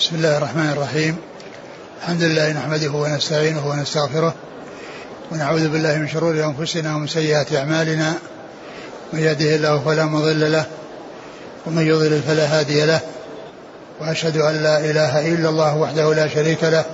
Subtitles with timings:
[0.00, 1.16] بسم الله الرحمن الرحيم.
[2.02, 4.34] الحمد لله نحمده ونستعينه ونستغفره.
[5.32, 8.14] ونعوذ بالله من شرور أنفسنا ومن سيئات أعمالنا.
[9.12, 10.64] من يهده الله فلا مضل له
[11.66, 13.00] ومن يضلل فلا هادي له.
[14.00, 16.84] وأشهد أن لا إله إلا الله وحده لا شريك له.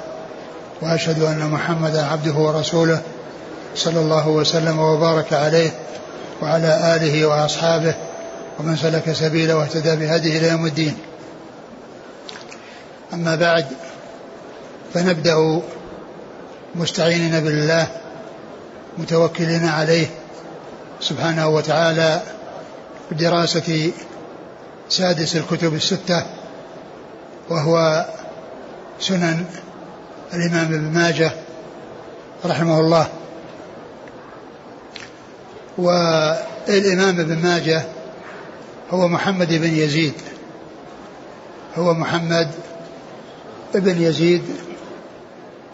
[0.82, 3.00] وأشهد أن محمدا عبده ورسوله
[3.74, 5.70] صلى الله وسلم وبارك عليه
[6.42, 7.94] وعلى آله وأصحابه
[8.58, 10.96] ومن سلك سبيله واهتدى بهديه إلى يوم الدين.
[13.16, 13.66] أما بعد
[14.94, 15.62] فنبدأ
[16.74, 17.86] مستعينين بالله
[18.98, 20.06] متوكلين عليه
[21.00, 22.22] سبحانه وتعالى
[23.10, 23.90] بدراسة
[24.88, 26.26] سادس الكتب الستة
[27.48, 28.06] وهو
[29.00, 29.44] سنن
[30.34, 31.30] الإمام ابن ماجه
[32.44, 33.08] رحمه الله.
[35.78, 37.82] والإمام ابن ماجه
[38.90, 40.14] هو محمد بن يزيد
[41.78, 42.50] هو محمد
[43.76, 44.42] ابن يزيد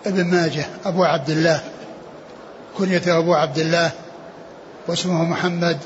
[0.06, 1.60] ابن ماجه أبو عبد الله
[2.78, 3.90] كنيته أبو عبد الله
[4.88, 5.78] واسمه محمد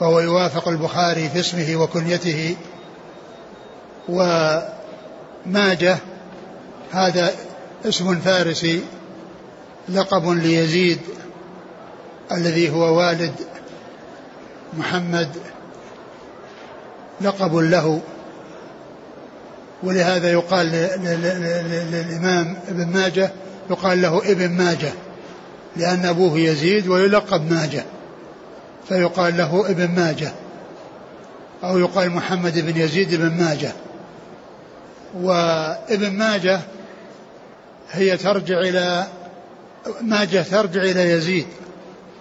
[0.00, 2.56] فهو يوافق البخاري في اسمه وكنيته.
[4.08, 5.98] وماجه
[6.92, 7.34] هذا
[7.84, 8.80] اسم فارسي
[9.88, 11.00] لقب ليزيد
[12.32, 13.34] الذي هو والد
[14.78, 15.28] محمد
[17.20, 18.00] لقب له.
[19.82, 20.66] ولهذا يقال
[21.92, 23.30] للإمام ابن ماجه
[23.70, 24.92] يقال له ابن ماجه
[25.76, 27.84] لأن أبوه يزيد ويلقب ماجه
[28.88, 30.32] فيقال له ابن ماجه
[31.64, 33.72] أو يقال محمد بن يزيد بن ماجه.
[35.14, 36.60] وابن ماجه
[37.90, 39.06] هي ترجع إلى
[40.00, 41.46] ماجه ترجع إلى يزيد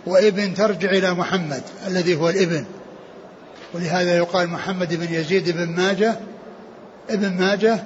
[0.05, 2.65] وابن ترجع إلى محمد الذي هو الابن.
[3.73, 6.15] ولهذا يقال محمد بن يزيد بن ماجه
[7.13, 7.83] ابن ماجه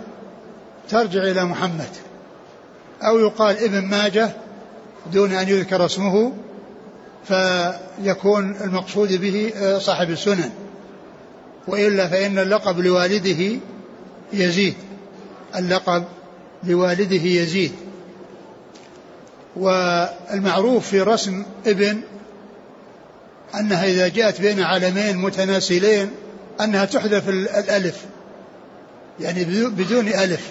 [0.90, 1.90] ترجع إلى محمد
[3.02, 4.30] أو يقال ابن ماجه
[5.14, 6.34] دون أن يذكر اسمه
[7.28, 10.52] فيكون المقصود به آه، صاحب السنن.
[11.68, 13.60] وإلا فإن اللقب لوالده
[14.34, 14.76] يزيد
[15.56, 16.04] اللقب
[16.64, 17.72] لوالده يزيد.
[19.56, 22.02] والمعروف في رسم ابن
[23.60, 26.12] أنها إذا جاءت بين علمين متناسلين
[26.62, 28.06] أنها تحذف الألف.
[29.20, 30.50] يعني بدون ألف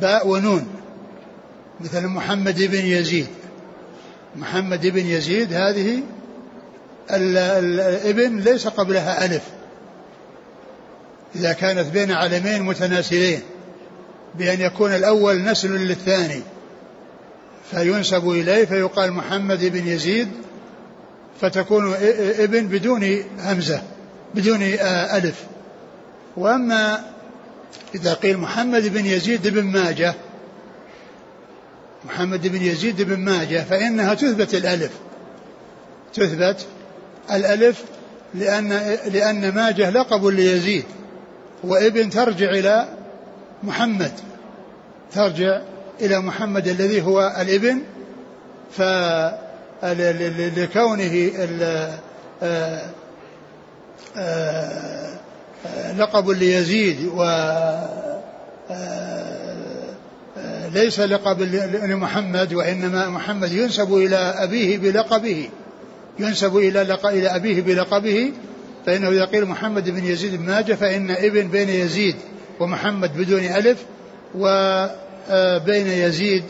[0.00, 0.66] باء ونون.
[1.80, 3.26] مثل محمد بن يزيد.
[4.36, 6.02] محمد بن يزيد هذه
[7.10, 9.42] الابن ليس قبلها ألف.
[11.36, 13.40] إذا كانت بين علمين متناسلين
[14.34, 16.42] بأن يكون الأول نسل للثاني.
[17.70, 20.28] فينسب إليه فيقال محمد بن يزيد
[21.40, 21.94] فتكون
[22.38, 23.82] ابن بدون همزة
[24.34, 25.44] بدون ألف.
[26.36, 27.13] وأما
[27.94, 30.14] إذا قيل محمد بن يزيد بن ماجه
[32.04, 34.90] محمد بن يزيد بن ماجه فإنها تثبت الألف.
[36.14, 36.66] تثبت
[37.30, 37.84] الألف
[38.34, 38.68] لأن
[39.06, 40.84] لأن ماجه لقب ليزيد
[41.64, 42.88] وابن ترجع إلى
[43.62, 44.12] محمد
[45.12, 45.60] ترجع
[46.00, 47.82] إلى محمد الذي هو الابن
[48.70, 48.82] ف
[50.56, 51.30] لكونه
[54.16, 55.18] آه،
[55.98, 57.24] لقب ليزيد و
[60.74, 61.42] ليس لقب
[61.84, 65.48] لمحمد وإنما محمد ينسب إلى أبيه بلقبه.
[66.18, 68.32] ينسب إلى إلى أبيه بلقبه.
[68.86, 72.16] فإنه إذا قيل محمد بن يزيد بن ماجه فإن ابن بين يزيد
[72.60, 73.84] ومحمد بدون ألف
[74.34, 76.44] وبين يزيد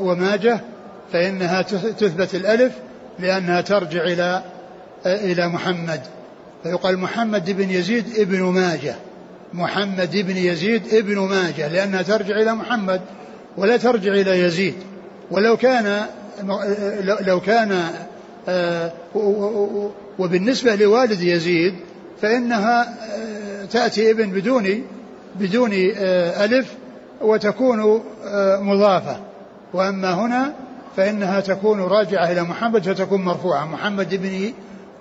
[0.00, 0.60] وماجه
[1.12, 1.62] فإنها
[1.98, 2.72] تثبت الألف
[3.18, 4.42] لأنها ترجع إلى
[5.06, 6.00] إلى محمد.
[6.66, 8.94] فيقال محمد بن يزيد ابن ماجه.
[9.54, 13.00] محمد بن يزيد ابن ماجه لأنها ترجع إلى محمد
[13.56, 14.74] ولا ترجع إلى يزيد.
[15.30, 16.06] ولو كان
[17.20, 17.82] لو كان
[18.48, 18.92] آه،
[20.18, 21.74] وبالنسبة لوالد يزيد
[22.22, 24.82] فإنها آه، تأتي ابن بدون
[25.40, 26.74] بدون آه، ألف
[27.20, 28.02] وتكون
[28.60, 29.16] مضافة.
[29.74, 30.52] وأما هنا
[30.96, 33.66] فإنها تكون راجعة إلى محمد فتكون مرفوعة.
[33.66, 34.52] محمد بن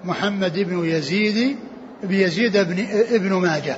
[0.05, 1.57] محمد بن يزيد
[2.03, 3.77] بيزيد بن ابن ماجه.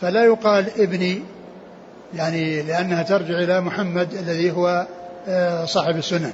[0.00, 1.22] فلا يقال ابني
[2.14, 4.86] يعني لأنها ترجع إلى محمد الذي هو
[5.28, 6.32] آه، صاحب السنن.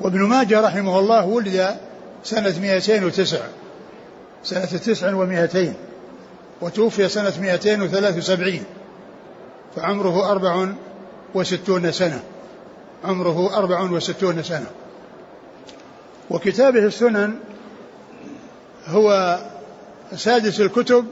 [0.00, 1.76] وابن ماجه رحمه الله ولد
[2.24, 3.40] سنة 209
[4.44, 5.74] سنة تسع ومائتين
[6.60, 8.64] وتوفي سنة 273
[9.76, 10.68] فعمره أربع
[11.34, 12.22] وستون سنة.
[13.04, 14.66] عمره أربع وستون سنة.
[16.30, 17.34] وكتابه السنن
[18.86, 19.38] هو
[20.16, 21.06] سادس الكتب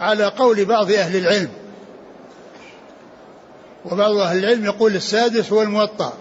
[0.00, 1.48] على قول بعض أهل العلم.
[3.84, 6.12] وبعض أهل العلم يقول السادس هو الموطأ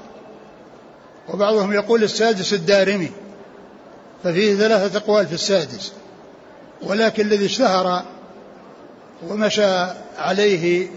[1.29, 3.11] وبعضهم يقول السادس الدارمي.
[4.23, 5.93] ففيه ثلاثة أقوال في السادس.
[6.81, 8.03] ولكن الذي اشتهر
[9.27, 9.85] ومشى
[10.17, 10.87] عليه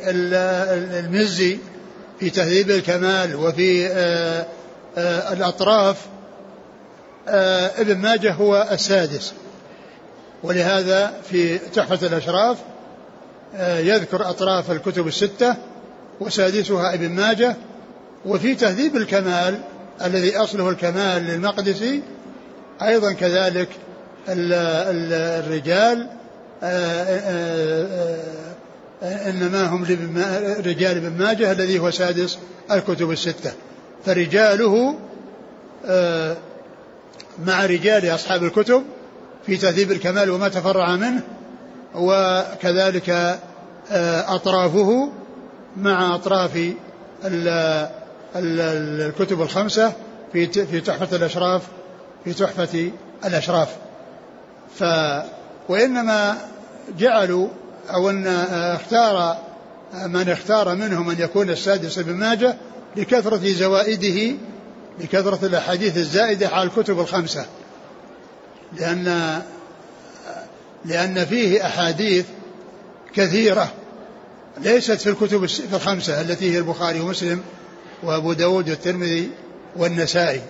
[0.99, 1.59] المزي
[2.21, 4.47] في تهذيب الكمال وفي آه،
[4.97, 6.07] آه، الأطراف
[7.29, 9.33] آه، ابن ماجه هو السادس.
[10.43, 12.59] ولهذا في تحفة الأشراف
[13.61, 15.56] يذكر أطراف الكتب الستة
[16.21, 17.56] وسادسها ابن ماجه
[18.27, 19.61] وفي تهذيب الكمال
[20.05, 22.03] الذي أصله الكمال للمقدسي
[22.83, 23.69] أيضا كذلك
[24.29, 26.09] الرجال
[29.03, 29.85] إنما هم
[30.67, 32.39] رجال ابن ماجه الذي هو سادس
[32.71, 33.53] الكتب الستة.
[34.06, 34.94] فرجاله
[35.87, 36.37] آه،
[37.47, 38.83] مع رجال أصحاب الكتب
[39.47, 41.21] في تهذيب الكمال وما تفرع منه
[41.94, 43.11] وكذلك
[43.91, 45.09] آه، أطرافه
[45.77, 46.75] مع أطراف
[48.37, 49.93] الكتب الخمسة
[50.33, 51.62] في في تحفة الأشراف
[52.25, 52.91] في تحفة
[53.25, 53.77] الأشراف.
[54.79, 54.85] ف
[55.69, 56.39] وإنما
[56.99, 57.49] جعلوا
[57.91, 59.37] أو أن اختار
[60.06, 62.56] من اختار منهم أن يكون السادس ابن ماجه
[62.97, 64.37] لكثرة زوائده
[65.00, 67.47] لكثرة الأحاديث الزائدة على الكتب الخمسة.
[68.79, 69.43] لأن
[70.85, 72.27] لأن فيه أحاديث
[73.15, 73.73] كثيرة
[74.59, 77.43] ليست في الكتب الخمسة التي هي البخاري ومسلم
[78.03, 79.31] وأبو داود والترمذي
[79.77, 80.43] والنسائي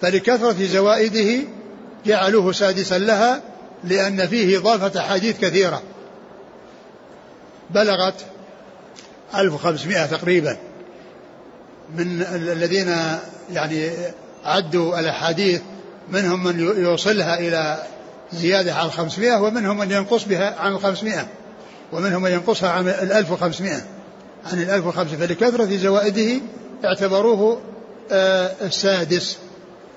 [0.00, 1.44] فلكثرة زوائده
[2.06, 3.42] جعلوه سادسا لها
[3.84, 5.82] لأن فيه إضافة أحاديث كثيرة.
[7.70, 8.14] بلغت
[9.34, 10.56] 1500 تقريبا
[11.96, 12.96] من الذين
[13.52, 13.90] يعني
[14.44, 15.60] عدوا الأحاديث
[16.12, 17.82] منهم من يوصلها إلى
[18.32, 21.26] زيادة على 500 ومنهم من ينقص بها عن 500
[21.92, 23.74] ومنهم من ينقصها عن 1500
[24.52, 26.40] عن 1500 فلكثرة زوائده
[26.84, 27.60] اعتبروه
[28.12, 29.38] آه، السادس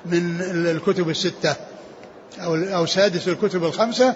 [0.06, 1.56] من الكتب الستة
[2.40, 4.16] أو أو سادس الكتب الخمسة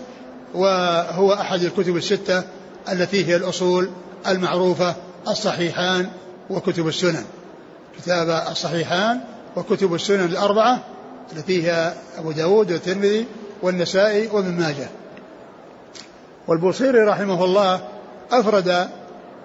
[0.54, 2.44] وهو أحد الكتب الستة
[2.92, 3.90] التي هي الأصول
[4.28, 4.96] المعروفة
[5.28, 6.10] الصحيحان
[6.50, 7.26] وكتب السنن.
[7.98, 9.20] كتاب الصحيحان
[9.56, 10.84] وكتب السنن الأربعة
[11.48, 13.26] هي أبو داود والترمذي
[13.62, 14.88] والنسائي وابن ماجه.
[16.48, 17.82] والبوصيري رحمه الله
[18.32, 18.88] أفرد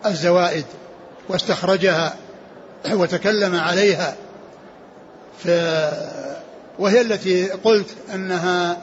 [0.07, 0.65] الزوائد
[1.29, 2.15] واستخرجها
[2.93, 4.15] وتكلم عليها.
[5.45, 5.49] ف
[6.79, 8.77] وهي التي قلت أنها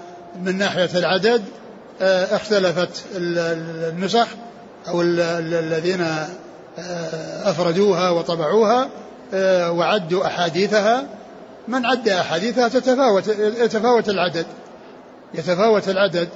[0.43, 1.43] من ناحية العدد
[2.01, 4.27] آه، اختلفت النسخ
[4.87, 6.01] أو الذين
[6.79, 8.89] آه، أفردوها وطبعوها
[9.33, 11.18] آه، وعدوا أحاديثها.
[11.69, 14.45] من عد أحاديثها تتفاوت يتفاوت العدد.
[15.33, 16.29] يتفاوت العدد.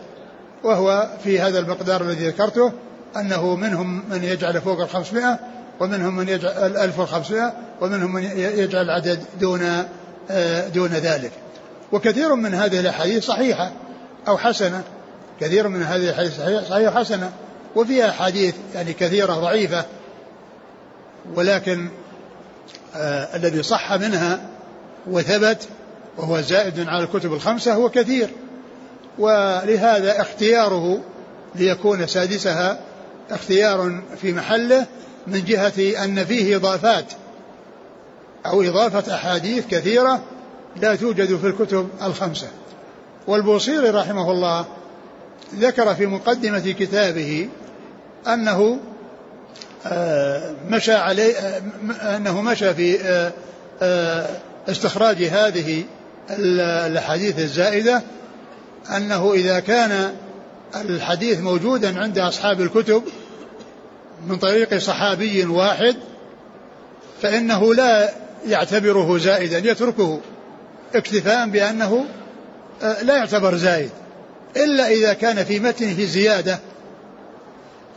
[0.64, 2.72] وهو في هذا المقدار الذي ذكرته
[3.18, 5.40] أنه منهم من يجعل فوق الخمسمائة
[5.80, 9.86] ومنهم من يجعل الألف والخمسمائة ومنهم من يجعل العدد دون
[10.32, 11.32] آه، دون ذلك.
[11.92, 13.72] وكثير من هذه الأحاديث صحيحة
[14.28, 14.84] أو حسنة.
[15.40, 16.38] كثير من هذه الأحاديث
[16.70, 17.32] صحيحة حسنة
[17.76, 19.86] وفيها أحاديث يعني كثيرة ضعيفة.
[21.36, 21.90] ولكن
[22.96, 24.53] آه الذي صح منها
[25.08, 25.68] وثبت
[26.18, 28.30] وهو زائد على الكتب الخمسة هو كثير.
[29.20, 31.00] ولهذا اختياره
[31.56, 32.80] ليكون سادسها
[33.32, 34.86] اختيار في محله
[35.28, 37.06] من جهة أن فيه إضافات
[38.46, 40.22] أو إضافة أحاديث كثيرة
[40.82, 42.48] لا توجد في الكتب الخمسة.
[43.28, 44.66] والبوصيري رحمه الله
[45.56, 47.50] ذكر في مقدمة كتابه
[48.28, 48.80] أنه
[49.86, 51.62] آه، مشى عليه آه،
[52.18, 53.00] أنه مشى في
[53.82, 54.28] آه،
[54.70, 55.84] استخراج هذه
[56.30, 58.02] الأحاديث الزائدة
[58.98, 60.16] أنه إذا كان
[60.76, 63.04] الحديث موجودا عند أصحاب الكتب
[64.28, 65.96] من طريق صحابي واحد
[67.22, 68.10] فإنه لا
[68.48, 70.20] يعتبره زائدا يتركه
[70.96, 72.06] اكتفاء بأنه
[72.82, 73.90] لا يعتبر زائد.
[74.58, 76.60] إلا إذا كان في متنه زيادة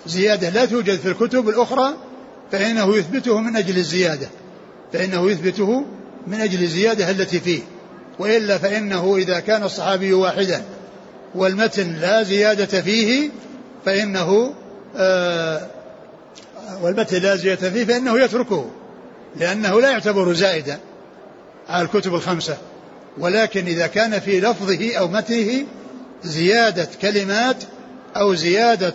[0.07, 1.95] زيادة لا توجد في الكتب الأخرى
[2.53, 4.29] فإنه يثبته من أجل الزيادة
[4.93, 5.85] فإنه يثبته
[6.27, 7.61] من أجل الزيادة التي فيه
[8.19, 10.63] وإلا فإنه إذا كان الصحابي واحدا
[11.35, 13.31] والمتن لا زيادة فيه
[13.85, 14.55] فإنه
[14.97, 15.67] آه
[16.83, 18.71] والمتن لا زيادة فيه فإنه يتركه
[19.37, 20.79] لأنه لا يعتبر زائدا
[21.69, 22.57] على الكتب الخمسة.
[23.19, 25.65] ولكن إذا كان في لفظه أو متنه
[26.25, 27.57] زيادة كلمات
[28.17, 28.95] أو زيادة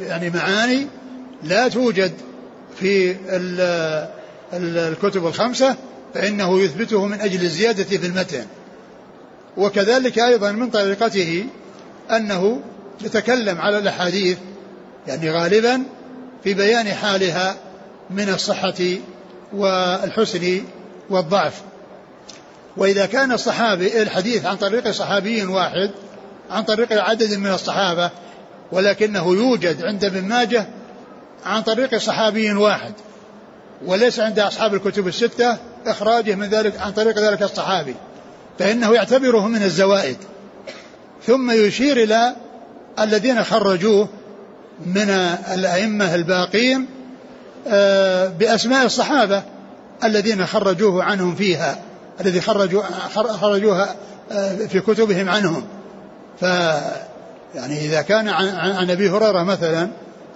[0.00, 0.86] يعني معاني
[1.42, 2.12] لا توجد
[2.80, 3.16] في
[4.52, 5.76] الكتب الخمسة
[6.14, 8.46] فإنه يثبته من أجل الزيادة في المتن.
[9.56, 11.46] وكذلك أيضا من طريقته
[12.10, 12.60] أنه
[13.00, 14.38] يتكلم على الأحاديث
[15.06, 15.82] يعني غالبا
[16.44, 17.56] في بيان حالها
[18.10, 18.74] من الصحة
[19.52, 20.62] والحسن
[21.10, 21.62] والضعف.
[22.76, 25.90] وإذا كان الصحابي الحديث عن طريق صحابي واحد
[26.50, 28.10] عن طريق عدد من الصحابة
[28.72, 30.66] ولكنه يوجد عند ابن ماجه
[31.46, 32.92] عن طريق صحابي واحد
[33.86, 37.94] وليس عند أصحاب الكتب الستة إخراجه من ذلك عن طريق ذلك الصحابي
[38.58, 40.16] فإنه يعتبره من الزوائد.
[41.26, 42.36] ثم يشير إلى
[43.00, 44.08] الذين خرجوه
[44.86, 45.10] من
[45.54, 46.86] الأئمة الباقين
[47.68, 49.42] آه، بأسماء الصحابة
[50.04, 51.78] الذين خرجوه عنهم فيها
[52.20, 52.82] الذي خرجوا
[53.14, 53.94] خرجوها
[54.32, 55.64] آه، في كتبهم عنهم.
[56.40, 56.42] ف
[57.54, 59.88] يعني إذا كان عن, عن أبي هريرة مثلا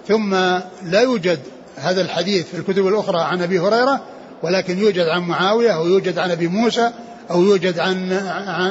[0.07, 0.35] ثم
[0.83, 1.39] لا يوجد
[1.77, 4.01] هذا الحديث في الكتب الأخرى عن أبي هريرة
[4.43, 6.91] ولكن يوجد عن معاوية أو يوجد عن أبي موسى
[7.31, 8.13] أو يوجد عن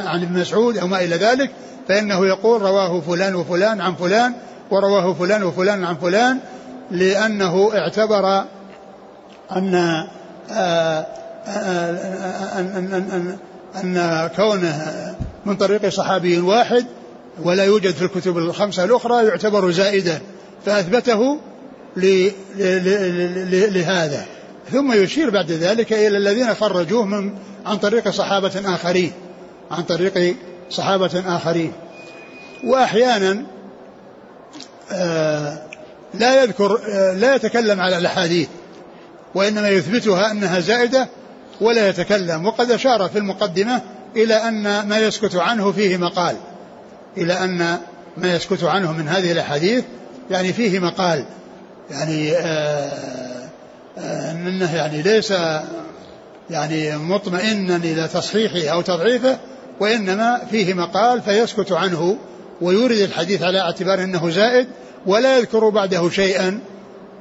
[0.06, 1.50] عن, ابن مسعود أو ما إلى ذلك
[1.88, 4.32] فإنه يقول رواه فلان وفلان عن فلان
[4.70, 6.38] ورواه فلان وفلان عن فلان
[6.90, 8.44] لأنه اعتبر
[9.56, 9.74] أن
[10.50, 11.06] آه،
[11.48, 13.38] آه، أن, أن, أن,
[13.76, 15.14] أن كونه
[15.46, 16.86] من طريق صحابي واحد
[17.42, 20.20] ولا يوجد في الكتب الخمسة الأخرى يعتبر زائدا
[20.66, 21.38] فأثبته
[23.70, 24.24] لهذا.
[24.72, 27.32] ثم يشير بعد ذلك إلى الذين خرجوه من
[27.66, 29.12] عن طريق صحابة آخرين.
[29.70, 30.36] عن طريق
[30.70, 31.72] صحابة آخرين.
[32.64, 33.46] وأحيانا
[34.92, 35.58] آه،
[36.14, 38.48] لا يذكر آه، لا يتكلم على الأحاديث
[39.34, 41.08] وإنما يثبتها أنها زائدة
[41.60, 42.46] ولا يتكلم.
[42.46, 43.82] وقد أشار في المقدمة
[44.16, 46.36] إلى أن ما يسكت عنه فيه مقال.
[47.16, 47.78] إلى أن
[48.16, 49.84] ما يسكت عنه من هذه الأحاديث
[50.30, 51.24] يعني فيه مقال.
[51.90, 53.27] يعني آه
[53.98, 55.32] آه أنه يعني ليس
[56.50, 59.38] يعني مطمئنا إلى تصحيحه أو تضعيفه
[59.80, 62.18] وإنما فيه مقال فيسكت عنه
[62.60, 64.66] ويورد الحديث على اعتبار أنه زائد
[65.06, 66.60] ولا يذكر بعده شيئا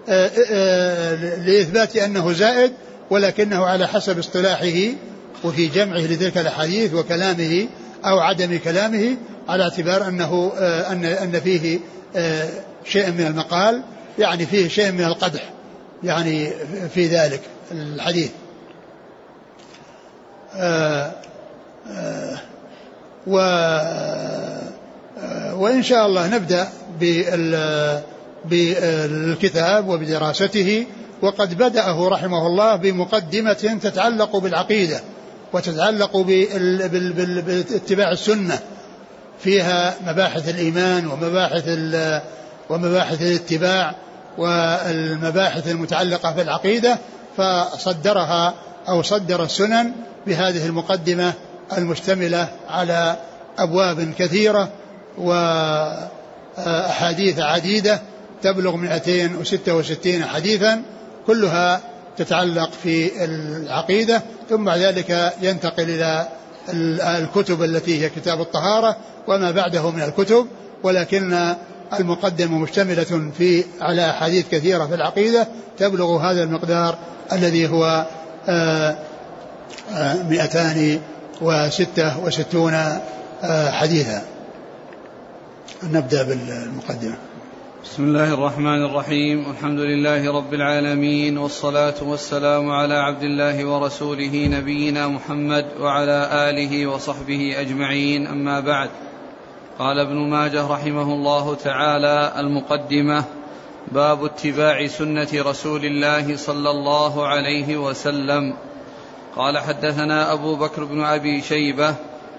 [0.09, 2.71] آه، آه، لإثبات أنه زائد
[3.09, 4.93] ولكنه على حسب اصطلاحه
[5.43, 7.67] وفي جمعه لتلك الأحاديث وكلامه
[8.05, 9.15] أو عدم كلامه
[9.49, 10.01] على اعتبار
[10.57, 11.79] آه، أن أن فيه
[12.85, 13.81] شيء من المقال
[14.19, 15.49] يعني فيه شيء من القدح.
[16.03, 16.49] يعني
[16.93, 18.29] في ذلك الحديث.
[23.27, 23.37] و
[25.53, 26.69] وإن شاء الله نبدأ
[28.45, 30.85] بالكتاب وبدراسته.
[31.21, 35.01] وقد بدأه رحمه الله بمقدمة تتعلق بالعقيدة
[35.53, 38.59] وتتعلق باتباع السنة.
[39.39, 41.63] فيها مباحث الإيمان ومباحث
[42.69, 43.95] ومباحث الاتباع.
[44.37, 46.97] والمباحث المتعلقة بالعقيدة
[47.37, 48.53] فصدرها
[48.89, 49.91] أو صدر السنن
[50.27, 51.33] بهذه المقدمة
[51.77, 53.15] المشتملة على
[53.57, 54.69] أبواب كثيرة
[56.57, 58.01] وأحاديث عديدة
[58.41, 60.81] تبلغ 266 حديثا
[61.27, 61.81] كلها
[62.17, 66.27] تتعلق في العقيدة ثم بعد ذلك ينتقل إلى
[67.17, 70.47] الكتب التي هي كتاب الطهارة وما بعده من الكتب
[70.83, 71.55] ولكن
[71.99, 76.97] المقدمة مشتملة في على أحاديث كثيرة في العقيدة تبلغ هذا المقدار
[77.31, 78.07] الذي هو
[78.49, 78.97] آه،
[79.91, 80.99] آه، مئتان
[81.41, 82.73] وستة وستون
[83.43, 84.21] آه، حديثا.
[85.83, 87.15] نبدأ بالمقدمة.
[87.83, 89.47] بسم الله الرحمن الرحيم.
[89.47, 97.61] والحمد لله رب العالمين والصلاة والسلام على عبد الله ورسوله نبينا محمد وعلى آله وصحبه
[97.61, 98.27] أجمعين.
[98.27, 98.89] أما بعد
[99.79, 103.23] قال ابن ماجه رحمه الله تعالى المقدمة
[103.91, 108.53] باب اتباع سنة رسول الله صلى الله عليه وسلم.
[109.35, 111.95] قال حدثنا أبو بكر بن أبي شيبة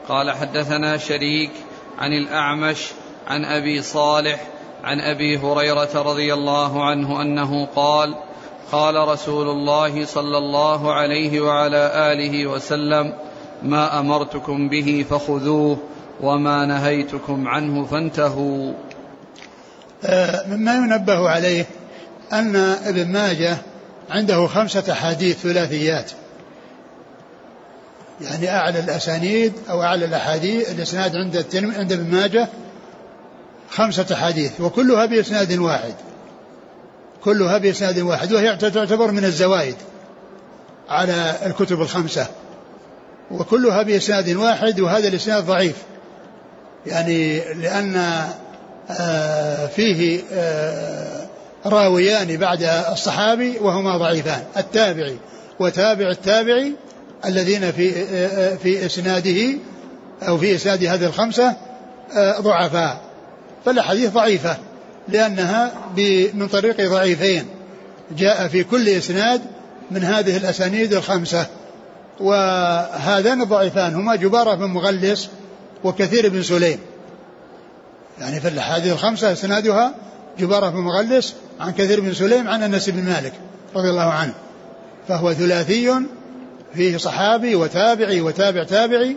[0.09, 1.50] قال حدثنا شريك
[1.99, 2.90] عن الأعمش
[3.28, 4.47] عن أبي صالح
[4.85, 8.14] عن أبي هريرة رضي الله عنه أنه قال
[8.73, 13.14] قال رسول الله صلى الله عليه وعلى آله وسلم
[13.62, 15.78] ما أمرتكم به فخذوه
[16.20, 18.72] وما نهيتكم عنه فانتهوا.
[20.04, 21.66] آه، مما ينبه عليه
[22.32, 23.56] أن ابن ماجه
[24.10, 26.10] عنده خمسة أحاديث ثلاثيات.
[28.20, 32.48] يعني أعلى الأسانيد أو أعلى الأحاديث الإسناد عند عند ابن ماجه
[33.70, 35.94] خمسة أحاديث وكلها بإسناد واحد.
[37.25, 39.76] كلها بإسناد واحد وهي تعتبر من الزوائد
[40.88, 42.26] على الكتب الخمسة.
[43.30, 45.76] وكلها بإسناد واحد وهذا الإسناد ضعيف.
[46.87, 47.97] يعني لأن
[48.90, 51.26] آه، فيه آه،
[51.66, 55.16] راويان بعد الصحابي وهما ضعيفان التابعي
[55.61, 56.73] وتابع التابعي
[57.25, 59.58] الذين في آه، في إسناده
[60.23, 61.56] أو في إسناد هذه الخمسة
[62.40, 63.00] ضعفاء
[63.64, 64.56] فالأحاديث ضعيفة
[65.08, 65.73] لأنها
[66.35, 67.44] من طريق ضعيفين.
[68.16, 69.40] جاء في كل إسناد
[69.90, 71.47] من هذه الأسانيد الخمسة.
[72.20, 75.28] وهذان الضعيفان هما جبارة بن مغلس
[75.85, 76.78] وكثير بن سليم.
[78.20, 79.94] يعني في الأحاديث الخمسة إسنادها
[80.38, 83.32] جبارة بن مغلس عن كثير بن سليم عن أنس بن مالك
[83.76, 84.35] رضي الله عنه.
[85.08, 85.92] فهو ثلاثي
[86.75, 89.16] فيه صحابي وتابعي وتابع تابعي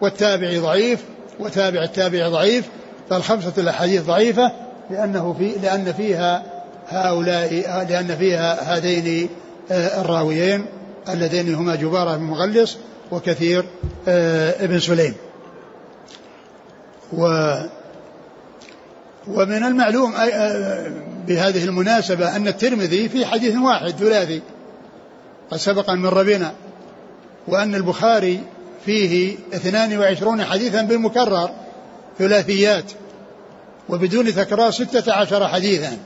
[0.00, 1.00] والتابعي ضعيف
[1.40, 2.64] وتابع التابع ضعيف
[3.10, 4.52] فالخمسة الأحاديث ضعيفة
[4.90, 6.42] لأنه في لأن فيها
[6.88, 7.54] هؤلاء
[7.88, 9.28] لأن فيها هذين
[9.70, 10.66] الراويين
[11.08, 12.78] اللذين هما جبارة بن مغلس
[13.10, 13.64] وكثير
[14.08, 15.14] آه، ابن سليم.
[17.12, 17.54] و
[19.28, 20.12] ومن المعلوم
[21.26, 24.42] بهذه المناسبة أن الترمذي في حديث واحد ثلاثي
[25.50, 26.52] قد سبق أن مر بنا
[27.48, 28.40] وأن البخاري
[28.86, 31.50] فيه 22 حديثا بالمكرر
[32.18, 32.84] ثلاثيات
[33.88, 35.96] وبدون تكرار ستة عشر حديثا.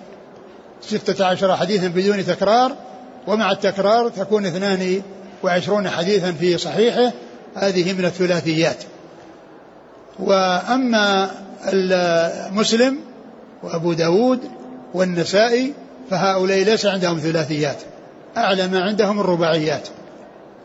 [0.82, 2.76] ستة عشر حديثا بدون تكرار
[3.26, 5.02] ومع التكرار تكون اثنان
[5.42, 7.12] وعشرون حديثا في صحيحه
[7.54, 8.84] هذه من الثلاثيات.
[10.18, 11.30] وأما
[12.52, 12.98] مسلم
[13.62, 14.40] وأبو داود
[14.94, 15.74] والنسائي
[16.10, 17.76] فهؤلاء ليس عندهم ثلاثيات.
[18.36, 19.88] أعلى ما عندهم الرباعيات.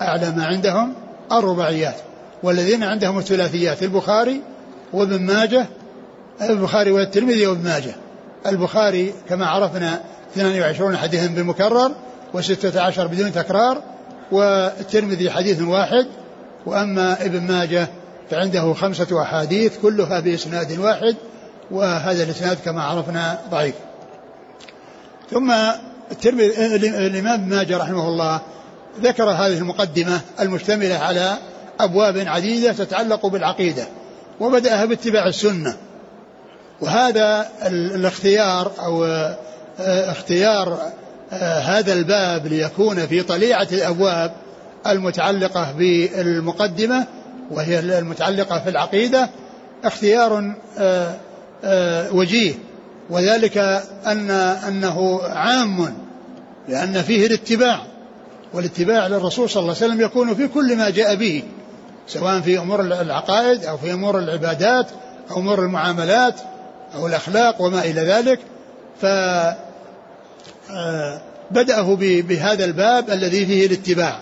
[0.02, 0.94] أعلى ما عندهم
[1.32, 1.96] الرباعيات.
[2.44, 4.42] والذين عندهم الثلاثيات البخاري
[4.94, 5.66] وابن ماجه
[6.42, 7.96] البخاري والترمذي وابن ماجه.
[8.46, 10.02] البخاري كما عرفنا
[10.34, 11.92] 22 حديثا بالمكرر
[12.34, 13.82] وستة عشر بدون تكرار
[14.32, 16.08] والترمذي حديث واحد
[16.66, 17.88] وأما ابن ماجه
[18.32, 21.16] فعنده خمسة أحاديث كلها بإسناد واحد
[21.72, 23.76] وهذا الإسناد كما عرفنا ضعيف.
[25.32, 25.54] ثم
[26.28, 28.42] الإمام ماجه رحمه الله
[29.02, 31.38] ذكر هذه المقدمة المشتملة على
[31.80, 33.88] أبواب عديدة تتعلق بالعقيدة
[34.40, 35.78] وبدأها باتباع السنة.
[36.82, 40.80] وهذا الاختيار أو آه، اختيار
[41.34, 44.32] آه، هذا الباب ليكون في طليعة الأبواب
[44.88, 47.08] المتعلقة بالمقدمة
[47.54, 49.30] وهي المتعلقة في العقيدة
[49.84, 52.54] اختيار آه، وجيه.
[53.10, 53.58] وذلك
[54.08, 54.30] أن
[54.68, 55.94] أنه عام
[56.68, 57.82] لأن فيه الاتباع.
[58.54, 61.44] والاتباع للرسول صلى الله عليه وسلم يكون في كل ما جاء به
[62.08, 64.88] سواء في أمور العقائد أو في أمور العبادات
[65.32, 66.36] أو أمور المعاملات
[66.96, 68.40] أو الأخلاق وما إلى ذلك.
[69.02, 69.06] ف
[70.72, 74.22] آه، بدأه بهذا الباب الذي فيه الاتباع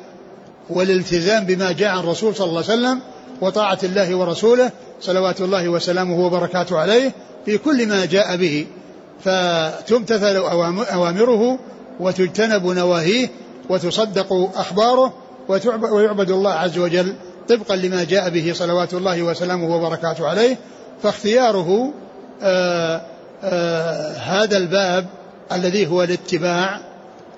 [0.70, 3.02] والالتزام بما جاء عن الرسول صلى الله عليه وسلم.
[3.42, 7.12] وطاعة الله ورسوله صلوات الله وسلامه وبركاته عليه
[7.46, 8.68] في كل ما جاء به.
[9.24, 10.36] فتمتثل
[10.94, 11.60] أوامره
[12.00, 13.30] وتجتنب نواهيه
[13.70, 15.14] وتصدق أخباره
[15.92, 17.16] ويعبد الله عز وجل
[17.50, 20.58] طبقا لما جاء به صلوات الله وسلامه وبركاته عليه.
[21.04, 21.94] فاختياره
[22.42, 23.02] آآ آه، آآ
[23.44, 25.06] آه، هذا الباب
[25.52, 26.80] الذي هو الاتباع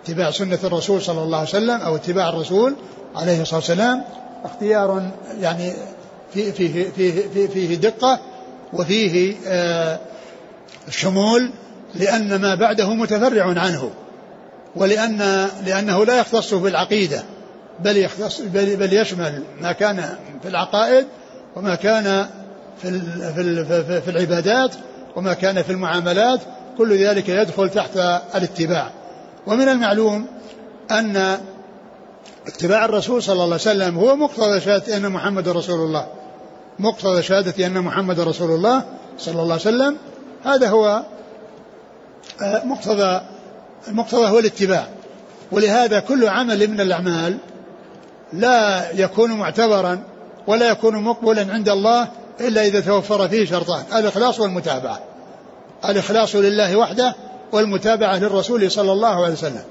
[0.03, 2.75] اتباع سنة الرسول صلى الله عليه وسلم أو اتباع الرسول
[3.15, 4.03] عليه الصلاة والسلام.
[4.43, 5.73] اختيار يعني
[6.33, 8.19] فيه, فيه, فيه, فيه دقة
[8.73, 9.99] وفيه آه،
[10.89, 11.51] شمول
[11.95, 13.91] لأن ما بعده متفرع عنه
[14.75, 17.23] ولأن لأنه لا يختص بالعقيدة
[17.79, 21.05] بل يختص بل, بل يشمل ما كان في العقائد
[21.55, 22.27] وما كان
[22.81, 23.01] في
[23.35, 24.75] في في العبادات
[25.15, 26.39] وما كان في المعاملات
[26.77, 27.97] كل ذلك يدخل تحت
[28.35, 28.91] الاتباع.
[29.47, 30.27] ومن المعلوم
[30.91, 31.37] أن
[32.47, 36.07] اتباع الرسول صلى الله عليه وسلم هو مقتضى شهادة أن محمد رسول الله.
[36.79, 38.83] مقتضى شهادة أن محمد رسول الله
[39.17, 39.97] صلى الله عليه وسلم.
[40.43, 41.03] هذا هو
[42.41, 43.21] آه، مقتضى
[43.87, 44.87] المقتضى هو الاتباع.
[45.51, 47.37] ولهذا كل عمل من الأعمال
[48.33, 50.03] لا يكون معتبرا
[50.47, 52.07] ولا يكون مقبولا عند الله
[52.41, 53.83] إلا إذا توفر فيه شرطان.
[53.95, 54.99] الإخلاص والمتابعة.
[55.89, 57.15] الإخلاص لله وحده
[57.51, 59.63] والمتابعة للرسول صلى الله عليه وسلم.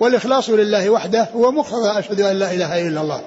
[0.00, 3.20] والإخلاص لله وحده هو مقتضى أشهد أن لا إله إلا الله.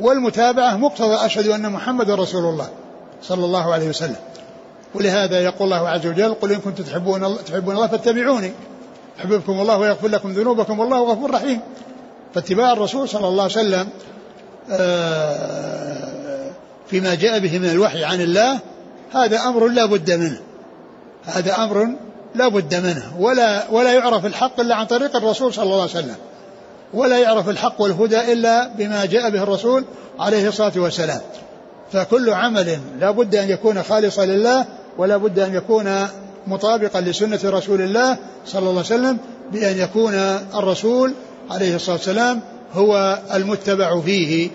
[0.00, 2.68] والمتابعة مقتضى أشهد أن محمد رسول الله
[3.22, 4.16] صلى الله عليه وسلم.
[4.94, 8.52] ولهذا يقول الله عز وجل قل إن كنتم تحبون الله, تحبون الله فاتبعوني.
[9.18, 11.60] يحببكم الله ويغفر لكم ذنوبكم والله غفور رحيم.
[12.34, 13.88] فاتباع الرسول صلى الله عليه وسلم
[14.70, 16.50] آه،
[16.86, 18.58] فيما جاء به من الوحي عن الله
[19.12, 20.40] هذا أمر لا بد منه.
[21.24, 21.88] هذا أمر
[22.34, 23.12] لا بد منه.
[23.18, 26.16] ولا ولا يعرف الحق إلا عن طريق الرسول صلى الله عليه وسلم.
[26.94, 29.84] ولا يعرف الحق والهدى إلا بما جاء به الرسول
[30.18, 31.20] عليه الصلاة والسلام.
[31.92, 34.66] فكل عمل لا بد أن يكون خالصا لله
[34.98, 36.06] ولا بد أن يكون
[36.46, 39.18] مطابقا لسنة رسول الله صلى الله عليه وسلم
[39.52, 40.14] بأن يكون
[40.54, 41.14] الرسول
[41.50, 42.40] عليه الصلاة والسلام
[42.74, 44.50] هو المتبع فيه.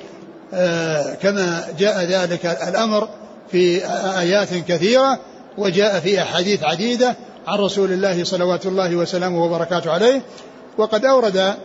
[0.53, 3.09] آه، كما جاء ذلك الأمر
[3.51, 3.85] في
[4.19, 5.19] آيات كثيرة
[5.57, 7.15] وجاء في أحاديث عديدة
[7.47, 10.21] عن رسول الله صلوات الله وسلامه وبركاته عليه.
[10.77, 11.55] وقد أورد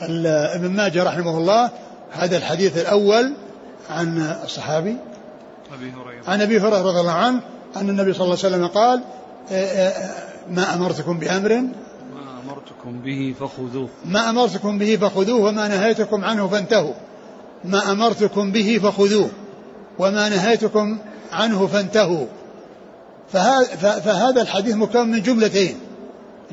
[0.00, 1.70] ابن ماجه رحمه الله
[2.12, 3.32] هذا الحديث الأول
[3.90, 4.96] عن الصحابي.
[5.74, 6.30] أبي هريرة.
[6.30, 7.40] عن أبي هريرة رضي الله عنه
[7.76, 9.00] أن النبي صلى الله عليه وسلم قال
[10.50, 13.88] ما أمرتكم بأمر؟ ما أمرتكم به فخذوه.
[14.04, 16.94] ما أمرتكم به فخذوه وما نهيتكم عنه فانتهوا.
[17.64, 19.30] ما أمرتكم به فخذوه
[19.98, 20.98] وما نهيتكم
[21.32, 22.26] عنه فانتهوا.
[23.32, 25.78] فهذا الحديث مكون من جملتين.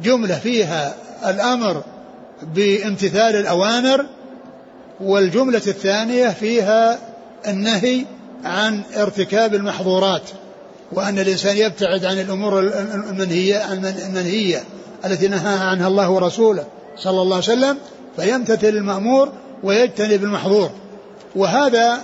[0.03, 1.83] جملة فيها الأمر
[2.55, 4.05] بامتثال الأوامر
[5.01, 6.99] والجملة الثانية فيها
[7.47, 8.05] النهي
[8.43, 10.21] عن ارتكاب المحظورات
[10.91, 14.63] وأن الإنسان يبتعد عن الأمور المنهية المنهية
[15.05, 16.65] التي نهى عنها الله ورسوله
[16.97, 17.77] صلى الله عليه وسلم
[18.15, 19.31] فيمتثل المأمور
[19.63, 20.71] ويجتنب المحظور.
[21.35, 22.01] وهذا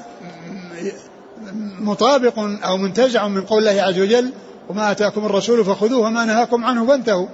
[1.80, 4.32] مطابق أو منتزع من قول الله عز وجل
[4.70, 7.28] وما أتاكم الرسول فخذوه وما نهاكم عنه فانتهوا.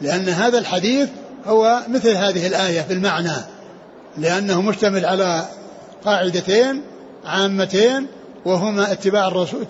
[0.00, 1.08] لأن هذا الحديث
[1.46, 3.36] هو مثل هذه الآية في المعنى
[4.18, 5.44] لأنه مشتمل على
[6.04, 6.82] قاعدتين
[7.24, 8.06] عامتين
[8.44, 9.66] وهما اتباع الرسول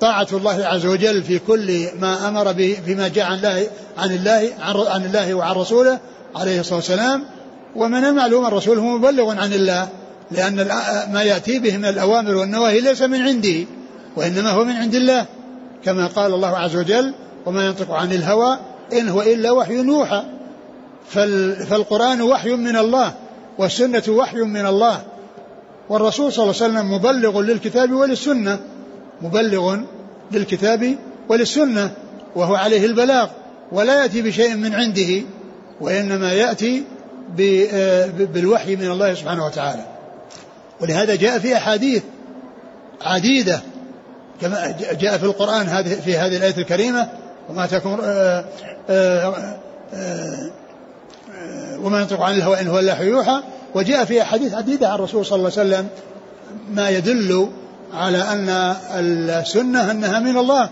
[0.00, 3.66] طاعة الله عز وجل في كل ما أمر به فيما جاء عن الله
[3.98, 5.98] عن الله عن الله وعن رسوله
[6.34, 7.24] عليه الصلاة والسلام.
[7.76, 9.88] ومن المعلوم الرسول هو مبلغ عن الله
[10.30, 10.56] لأن
[11.12, 13.64] ما يأتي به من الأوامر والنواهي ليس من عنده.
[14.16, 15.26] وإنما هو من عند الله
[15.84, 17.14] كما قال الله عز وجل
[17.46, 18.58] وما ينطق عن الهوى
[18.92, 20.24] إن هو إلا وحي يوحى
[21.68, 23.14] فالقرآن وحي من الله
[23.58, 25.02] والسنة وحي من الله
[25.88, 28.58] والرسول صلى الله عليه وسلم مبلغ للكتاب وللسنة
[29.22, 29.76] مبلغ
[30.32, 30.96] للكتاب
[31.28, 31.90] وللسنة
[32.36, 33.28] وهو عليه البلاغ
[33.72, 35.22] ولا يأتي بشيء من عنده
[35.80, 36.84] وإنما يأتي
[38.34, 39.84] بالوحي من الله سبحانه وتعالى.
[40.80, 42.02] ولهذا جاء في أحاديث
[43.02, 43.60] عديدة
[44.40, 47.08] كما جاء في القرآن هذه في هذه الآية الكريمة
[47.48, 48.44] وما تكون آه،
[48.90, 49.34] آه،
[49.94, 50.50] آه،
[51.80, 53.42] وما ينطق عن الهوى إن هو إلا يوحى
[53.74, 55.88] وجاء في أحاديث عديدة عن الرسول صلى الله عليه وسلم
[56.70, 57.48] ما يدل
[57.94, 58.48] على أن
[59.30, 60.70] السنة أنها من الله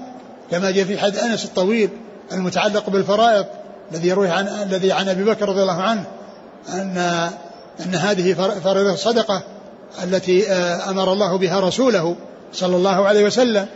[0.50, 1.90] كما جاء في حديث أنس الطويل
[2.32, 3.46] المتعلق بالفرائض
[3.92, 6.04] الذي يروي عن الذي عن أبي بكر رضي الله عنه
[6.68, 6.98] أن
[7.80, 9.42] أن هذه فريضة الصدقة
[10.02, 10.52] التي
[10.90, 12.16] أمر الله بها رسوله.
[12.52, 13.66] صلى الله عليه وسلم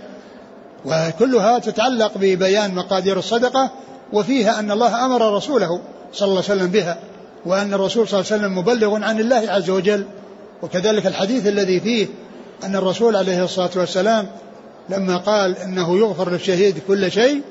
[0.85, 3.71] وكلها تتعلق ببيان مقادير الصدقة
[4.13, 5.81] وفيها أن الله أمر رسوله
[6.13, 6.99] صلى الله عليه وسلم بها
[7.47, 10.07] وأن الرسول صلى الله عليه وسلم مبلغ عن الله عز وجل.
[10.63, 12.07] وكذلك الحديث الذي فيه
[12.65, 14.27] أن الرسول عليه الصلاة والسلام
[14.89, 17.43] لما قال إنه يغفر للشهيد كل شيء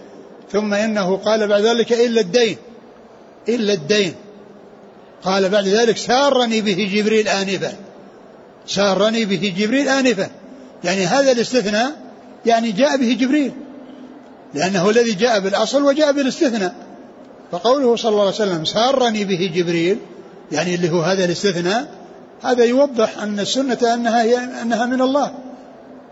[0.52, 2.58] ثم إنه قال بعد ذلك إلا الدين
[3.50, 4.16] إلا الدين.
[5.24, 7.74] قال بعد ذلك سارني به جبريل آنفا
[8.68, 10.30] سارني به جبريل آنفا.
[10.86, 11.92] يعني هذا الاستثناء
[12.46, 13.52] يعني جاء به جبريل
[14.54, 16.76] لأنه الذي جاء بالأصل وجاء بالاستثناء.
[17.52, 19.98] فقوله صلى الله عليه وسلم سارني به جبريل
[20.52, 21.88] يعني اللي هو هذا الاستثناء
[22.44, 25.32] هذا يوضح أن السنة أنها هي أنها من الله.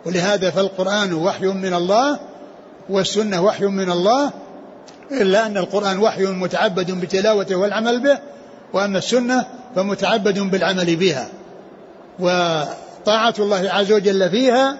[0.06, 2.20] ولهذا فالقرآن وحي من الله
[2.90, 4.32] والسنة وحي من الله
[5.12, 8.20] إلا أن القرآن وحي متعبد بتلاوته والعمل به
[8.74, 11.28] وأما السنة فمتعبد بالعمل بها.
[13.04, 14.78] وطاعة الله عز وجل فيها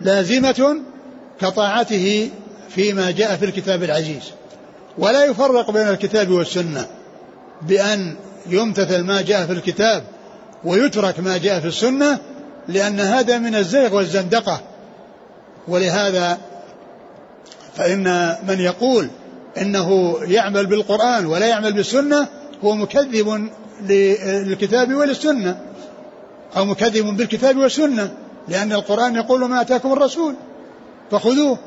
[0.00, 0.76] لازمة
[1.40, 2.30] كطاعته
[2.68, 4.22] فيما جاء في الكتاب العزيز.
[4.98, 6.86] ولا يفرق بين الكتاب والسنة
[7.62, 10.04] بأن يمتثل ما جاء في الكتاب
[10.64, 12.18] ويترك ما جاء في السنة
[12.68, 14.60] لأن هذا من الزيغ والزندقة.
[15.68, 16.38] ولهذا
[17.76, 19.08] فإن من يقول
[19.58, 22.28] إنه يعمل بالقرآن ولا يعمل بالسنة
[22.64, 23.50] هو مكذب
[23.88, 25.60] للكتاب وللسنة.
[26.56, 28.10] أو مكذب بالكتاب والسنة
[28.48, 30.34] لأن القرآن يقول ما أتاكم الرسول
[31.10, 31.58] فخذوه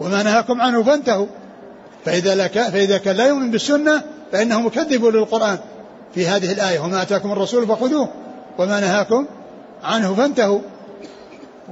[0.00, 1.26] وما نهاكم عنه فانتهوا.
[2.04, 4.02] فإذا, لك فإذا كان لا يؤمن بالسنة
[4.32, 5.58] فإنه مكذب للقرآن.
[6.14, 8.08] في هذه الآية وما أتاكم الرسول فخذوه
[8.58, 9.26] وما نهاكم
[9.84, 10.60] عنه فانتهوا.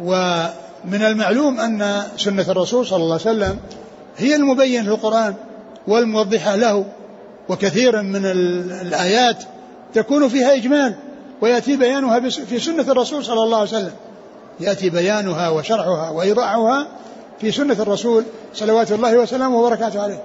[0.00, 3.58] ومن المعلوم أن سنة الرسول صلى الله عليه وسلم
[4.16, 5.34] هي المبين في القرآن
[5.86, 6.84] والموضحة له
[7.48, 8.26] وكثيرا من
[8.82, 9.44] الآيات
[9.94, 10.94] تكون فيها إجمال.
[11.40, 13.92] ويأتي بيانها في سنة الرسول صلى الله عليه وسلم.
[14.60, 16.88] يأتي بيانها وشرحها وإيضاحها
[17.40, 18.24] في سنة الرسول
[18.54, 20.22] صلوات الله وسلامه وبركاته عليه.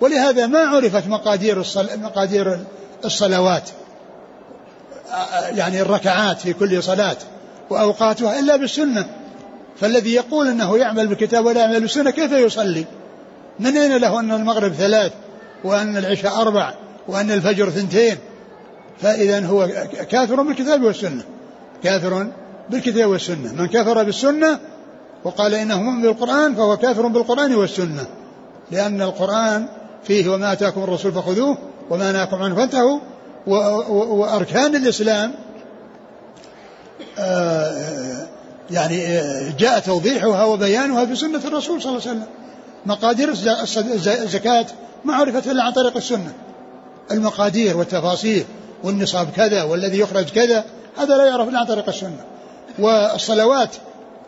[0.00, 1.86] ولهذا ما عرفت مقادير الصل...
[2.02, 2.58] مقادير
[3.04, 3.70] الصلوات
[5.50, 7.16] يعني الركعات في كل صلاة
[7.70, 9.06] وأوقاتها إلا بالسنة.
[9.80, 12.84] فالذي يقول أنه يعمل بالكتاب ولا يعمل بالسنة كيف يصلي؟
[13.60, 15.12] من أين له أن المغرب ثلاث
[15.64, 16.74] وأن العشاء أربع
[17.08, 18.16] وأن الفجر ثنتين؟
[19.00, 19.68] فإذا هو
[20.10, 21.22] كافر بالكتاب والسنة.
[21.82, 22.26] كافر
[22.70, 23.52] بالكتاب والسنة.
[23.52, 24.58] من كفر بالسنة
[25.24, 28.06] وقال إنه مؤمن بالقرآن فهو كافر بالقرآن والسنة.
[28.70, 29.68] لأن القرآن
[30.04, 31.58] فيه وما آتاكم الرسول فخذوه
[31.90, 32.98] وما نهاكم عنه فانتهوا.
[33.46, 35.34] وأركان الإسلام
[37.18, 38.26] آه،
[38.70, 42.26] يعني آه، جاء توضيحها وبيانها في سنة الرسول صلى الله عليه وسلم.
[42.86, 43.30] مقادير
[44.22, 44.66] الزكاة
[45.04, 46.32] ما عرفت الا عن طريق السنة.
[47.10, 48.44] المقادير والتفاصيل.
[48.84, 50.64] والنصاب كذا والذي يخرج كذا
[50.98, 52.24] هذا لا يعرف الا عن طريق السنة.
[52.78, 53.70] والصلوات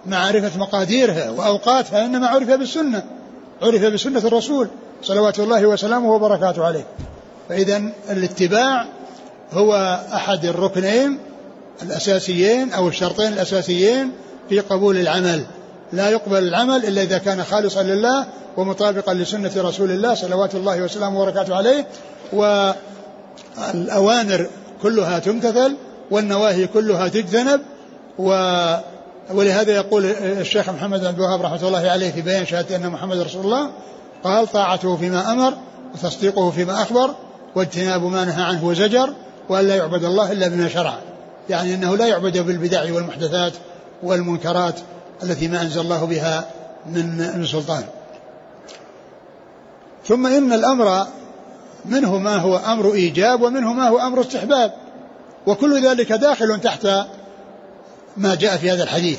[0.07, 3.03] معرفة مقاديرها وأوقاتها إنما عرف بالسنة.
[3.63, 4.69] عرف بسنة الرسول
[5.03, 6.85] صلوات الله وسلامه وبركاته عليه.
[7.49, 8.87] فإذا الاتباع
[9.53, 11.19] هو أحد الركنين
[11.83, 14.13] الأساسيين أو الشرطين الأساسيين
[14.49, 15.45] في قبول العمل.
[15.93, 21.21] لا يقبل العمل إلا إذا كان خالصا لله ومطابقا لسنة رسول الله صلوات الله وسلامه
[21.21, 21.87] وبركاته عليه.
[23.59, 24.47] والأوامر
[24.83, 25.77] كلها تمتثل
[26.11, 27.61] والنواهي كلها تجتنب
[28.19, 28.31] و
[29.35, 33.45] ولهذا يقول الشيخ محمد بن الوهاب رحمة الله عليه في بيان شهادة أن محمد رسول
[33.45, 33.71] الله
[34.25, 35.55] قال طاعته فيما أمر
[35.95, 37.15] وتصديقه فيما أخبر
[37.55, 39.13] واجتناب ما نهى عنه وزجر
[39.49, 40.99] وأن لا يعبد الله إلا بما شرع.
[41.51, 43.53] يعني أنه لا يعبد بالبدع والمحدثات
[44.03, 44.75] والمنكرات
[45.23, 46.45] التي ما أنزل الله بها
[46.87, 47.85] من من سلطان.
[50.07, 51.07] ثم إن الأمر
[51.89, 54.73] منه ما هو أمر إيجاب ومنه ما هو أمر استحباب.
[55.47, 56.89] وكل ذلك داخل تحت
[58.17, 59.19] ما جاء في هذا الحديث.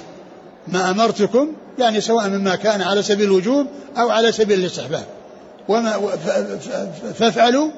[0.67, 5.03] ما أمرتكم يعني سواء مما كان على سبيل الوجوب أو على سبيل الاستحباب.
[5.67, 5.97] وما
[7.15, 7.69] فافعلوا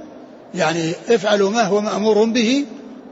[0.55, 2.65] يعني افعلوا ما هو مأمور به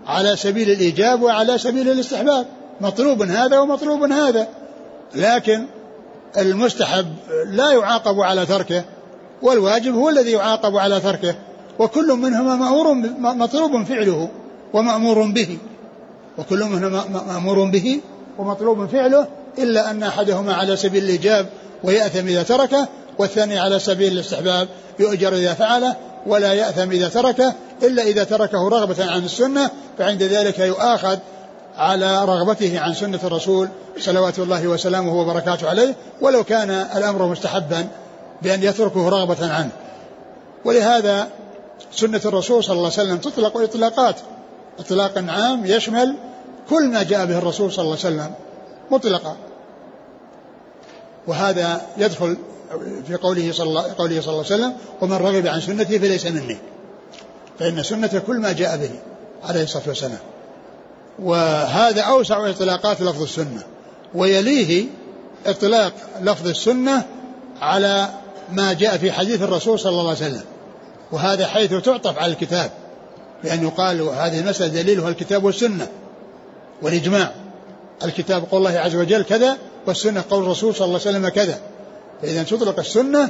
[0.07, 2.45] على سبيل الإيجاب وعلى سبيل الاستحباب.
[2.81, 4.47] مطلوب هذا ومطلوب هذا.
[5.15, 5.65] لكن
[6.37, 8.83] المستحب لا يعاقب على تركه
[9.41, 11.35] والواجب هو الذي يعاقب على تركه.
[11.79, 14.29] وكل منهما مأمور مطلوب فعله
[14.73, 15.57] ومأمور به.
[16.37, 18.01] وكل منهما مأمور به
[18.37, 19.27] ومطلوب فعله
[19.59, 21.45] إلا أن أحدهما على سبيل الإيجاب
[21.83, 22.87] ويأثم إذا تركه
[23.19, 24.67] والثاني على سبيل الاستحباب
[24.99, 25.95] يؤجر إذا فعله
[26.27, 31.17] ولا يأثم إذا تركه إلا إذا تركه رغبة عن السنة فعند ذلك يؤاخذ
[31.77, 33.67] على رغبته عن سنة الرسول
[33.99, 37.87] صلوات الله وسلامه وبركاته عليه ولو كان الأمر مستحبا
[38.41, 39.69] بأن يتركه رغبة عنه.
[40.65, 41.27] ولهذا
[41.91, 44.15] سنة الرسول صلى الله عليه وسلم تطلق إطلاقات.
[44.79, 46.15] إطلاق عام يشمل
[46.69, 48.31] كل ما جاء به الرسول صلى الله عليه وسلم
[48.91, 49.37] مطلقا.
[51.27, 52.37] وهذا يدخل
[53.07, 56.57] في قوله صلى الله, قوله صلى الله عليه وسلم ومن رغب عن سنتي فليس مني.
[57.59, 58.89] فإن سنة كل ما جاء به
[59.43, 60.19] عليه الصلاة والسلام.
[61.19, 63.63] وهذا أوسع إطلاقات لفظ السنة.
[64.15, 64.85] ويليه
[65.45, 67.05] إطلاق لفظ السنة
[67.61, 68.09] على
[68.51, 70.43] ما جاء في حديث الرسول صلى الله عليه وسلم.
[71.11, 72.71] وهذا حيث تعطف على الكتاب
[73.43, 75.87] بأن يقال هذه المسألة دليلها الكتاب والسنة
[76.81, 77.31] والإجماع.
[78.03, 81.59] الكتاب قول الله عز وجل كذا والسنة قول الرسول صلى الله عليه وسلم كذا.
[82.21, 83.29] فإذا تطلق السنة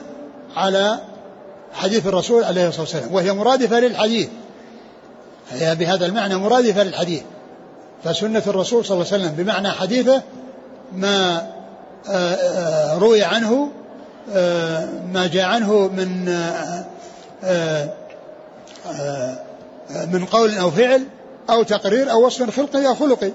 [0.56, 1.00] على
[1.74, 4.28] حديث الرسول عليه الصلاة والسلام وهي مرادفة للحديث.
[5.52, 7.22] هي بهذا المعنى مرادفة للحديث.
[8.04, 10.24] فسنة الرسول صلى الله عليه وسلم بمعنى حديثة
[10.94, 11.48] ما
[12.10, 13.72] آه، آه، روي عنه
[14.34, 16.26] آه، ما جاء عنه من
[20.12, 21.04] من قول أو فعل
[21.50, 23.32] أو تقرير أو وصف خلقي أو خلقي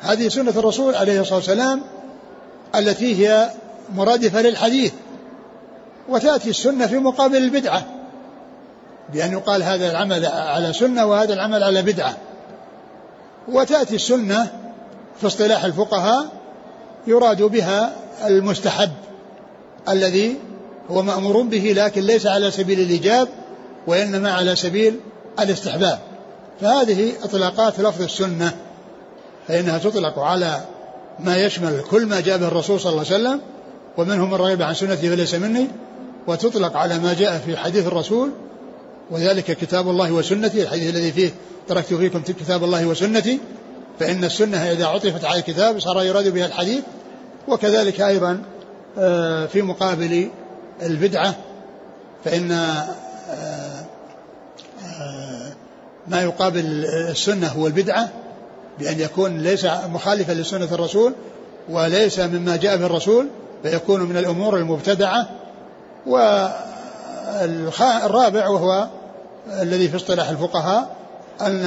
[0.00, 1.82] هذه سنة الرسول عليه الصلاة والسلام
[2.74, 3.50] التي هي
[3.94, 4.92] مرادفة للحديث
[6.08, 7.82] وتأتي السنة في مقابل البدعة
[9.12, 12.16] بأن يقال هذا العمل على سنة وهذا العمل على بدعة.
[13.48, 14.46] وتأتي السنة
[15.20, 16.26] في اصطلاح الفقهاء
[17.06, 17.92] يراد بها
[18.26, 18.90] المستحب
[19.88, 20.36] الذي
[20.90, 23.28] هو مأمور به لكن ليس على سبيل الإيجاب
[23.86, 25.00] وإنما على سبيل
[25.40, 25.98] الاستحباب.
[26.60, 28.56] فهذه إطلاقات لفظ السنة
[29.48, 30.60] فإنها تطلق على
[31.20, 33.40] ما يشمل كل ما جاء به الرسول صلى الله عليه وسلم
[33.96, 35.68] ومنهم من رغب عن سنتي فليس مني
[36.26, 38.30] وتطلق على ما جاء في حديث الرسول
[39.10, 41.30] وذلك كتاب الله وسنتي الحديث الذي فيه
[41.68, 43.40] تركت فيكم كتاب الله وسنتي
[44.00, 46.82] فإن السنة إذا عطفت على الكتاب صار يراد بها الحديث
[47.48, 48.42] وكذلك أيضا
[48.98, 50.28] آه، في مقابل
[50.86, 51.34] البدعة
[52.24, 52.86] فإن آه،
[55.00, 55.52] آه،
[56.08, 58.08] ما يقابل السنة هو البدعة
[58.78, 61.14] بأن يكون ليس مخالفا لسنة الرسول
[61.70, 63.28] وليس مما جاء به الرسول
[63.62, 65.28] فيكون من الأمور المبتدعة.
[67.36, 68.88] والرابع وهو
[69.60, 70.96] الذي في اصطلاح الفقهاء
[71.40, 71.62] أن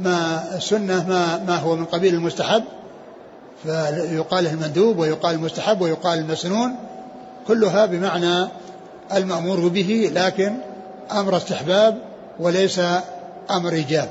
[0.00, 2.64] ما السنة ما, ما هو من قبيل المستحب
[3.62, 6.76] فيقال المندوب ويقال المستحب ويقال المسنون.
[7.48, 8.48] كلها بمعنى
[9.14, 10.52] المأمور به لكن
[11.12, 11.98] أمر استحباب
[12.40, 12.80] وليس
[13.50, 14.08] أمر إيجاب.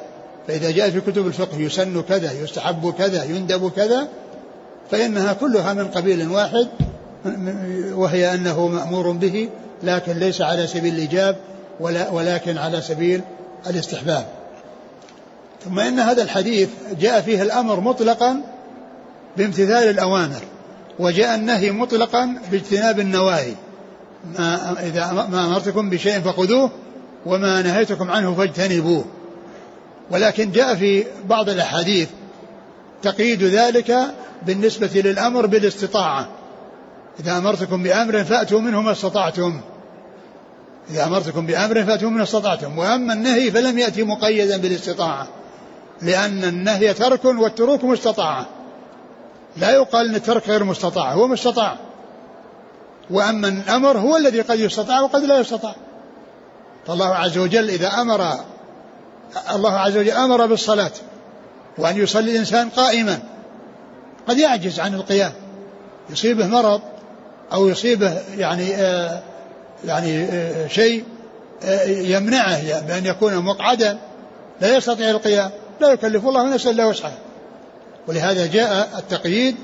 [0.48, 4.08] فإذا جاء في كتب الفقه يسن كذا يستحب كذا يندب كذا
[4.91, 6.67] فإنها كلها من قبيل واحد
[7.94, 9.50] وهي أنه مأمور به
[9.84, 11.36] لكن ليس على سبيل الإيجاب
[11.80, 13.22] ولا ولكن على سبيل
[13.67, 14.26] الاستحباب.
[15.65, 18.41] ثم إن هذا الحديث جاء فيه الأمر مطلقا
[19.38, 20.41] بامتثال الأوامر.
[21.02, 23.54] وجاء النهي مطلقا باجتناب النواهي.
[24.40, 26.72] ما إذا ما أمرتكم بشيء فخذوه
[27.26, 29.06] وما نهيتكم عنه فاجتنبوه.
[30.12, 32.10] ولكن جاء في بعض الأحاديث
[33.04, 33.98] تقييد ذلك
[34.46, 36.28] بالنسبة للأمر بالاستطاعة.
[37.20, 39.62] إذا أمرتكم بأمر فأتوا منه ما استطعتم.
[40.90, 42.78] إذا أمرتكم بأمر فأتوا منه ما استطعتم.
[42.78, 45.28] وأما النهي فلم يأتي مقيدا بالاستطاعة
[46.02, 48.61] لأن النهي ترك والتروك مستطاعة.
[49.58, 51.78] لا يقال أن الترك غير مستطاع هو مستطاع.
[53.10, 55.76] وأما الأمر هو الذي قد يستطاع وقد لا يستطاع.
[56.88, 58.34] فالله عز وجل إذا أمر
[59.56, 60.92] الله عز وجل أمر بالصلاة
[61.78, 63.20] وأن يصلي الإنسان قائما
[64.28, 65.32] قد يعجز عن القيام.
[66.10, 66.82] يصيبه مرض
[67.54, 69.22] أو يصيبه يعني آه
[69.86, 71.04] يعني آه شيء
[71.64, 73.98] آه يمنعه بأن يكون مقعدا
[74.62, 77.18] لا يستطيع القيام لا يكلف الله نفسا إلا وسعها.
[78.08, 79.56] ولهذا جاء التقييد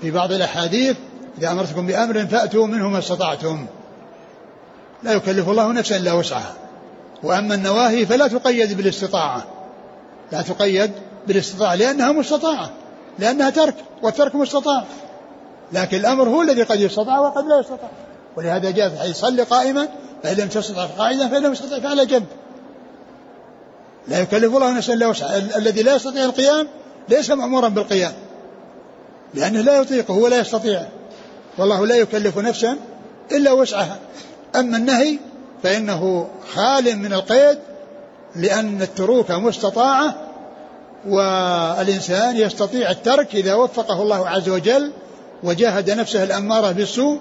[0.00, 0.96] في بعض الأحاديث
[1.38, 3.66] إذا أمرتكم بأمر فأتوا منه ما استطعتم.
[5.02, 6.54] لا يكلف الله نفسا إلا وسعها.
[7.22, 9.44] وأما النواهي فلا تقيد بالاستطاعة.
[10.32, 10.92] لا تقيد
[11.26, 12.70] بالاستطاعة لأنها مستطاعة
[13.18, 14.84] لأنها ترك والترك مستطاع.
[15.72, 17.90] لكن الأمر هو الذي قد يستطاع وقد لا يستطاع.
[18.36, 19.88] ولهذا جاء في الحديث صل قائما
[20.22, 22.26] فإن لم تستطع قاعدا فإن لم تستطع فعلى جنب.
[24.08, 25.38] لا يكلف الله نفسا إلا وسعها.
[25.56, 26.68] الذي لا يستطيع القيام
[27.08, 28.12] ليس مأمورا بالقيام.
[29.34, 30.82] لأنه لا يطيقه ولا يستطيع.
[31.58, 32.76] والله لا يكلف نفسا
[33.32, 33.98] إلا وسعها.
[34.56, 35.18] أما النهي
[35.62, 37.58] فإنه خال من القيد
[38.36, 40.14] لأن التروك مستطاعة
[41.08, 44.92] والإنسان يستطيع الترك إذا وفقه الله عز وجل
[45.42, 47.18] وجاهد نفسه الأمارة بالسوء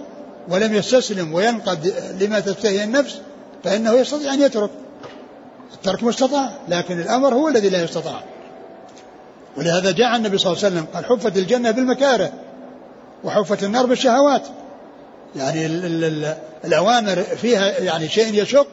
[0.49, 3.21] ولم يستسلم وينقد لما تشتهي النفس
[3.63, 4.69] فإنه يستطيع أن يترك.
[5.73, 8.23] الترك مستطاع لكن الأمر هو الذي لا يستطاع.
[9.57, 12.31] ولهذا جاء النبي صلى الله عليه وسلم قال حفت الجنة بالمكاره
[13.23, 14.43] وحفت النار بالشهوات.
[15.35, 16.35] يعني ال ال ال
[16.65, 18.67] الأوامر فيها يعني شيء يشق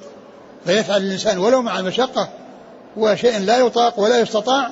[0.66, 2.28] فيفعل الإنسان ولو مع المشقة
[2.96, 4.70] وشيء لا يطاق ولا يستطاع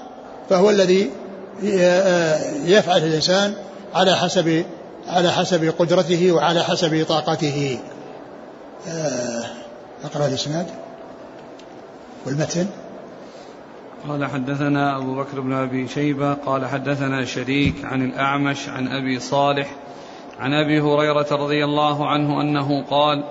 [0.51, 1.11] فهو الذي
[2.65, 3.55] يفعل الإنسان
[3.95, 4.65] على حسب
[5.09, 7.79] على حسب قدرته وعلى حسب طاقته.
[10.05, 10.67] أقرأ الإسناد.
[12.27, 12.67] والمتن.
[14.09, 19.71] قال حدثنا أبو بكر بن أبي شيبة قال حدثنا شريك عن الأعمش عن أبي صالح
[20.39, 23.25] عن أبي هريرة رضي الله عنه أنه قال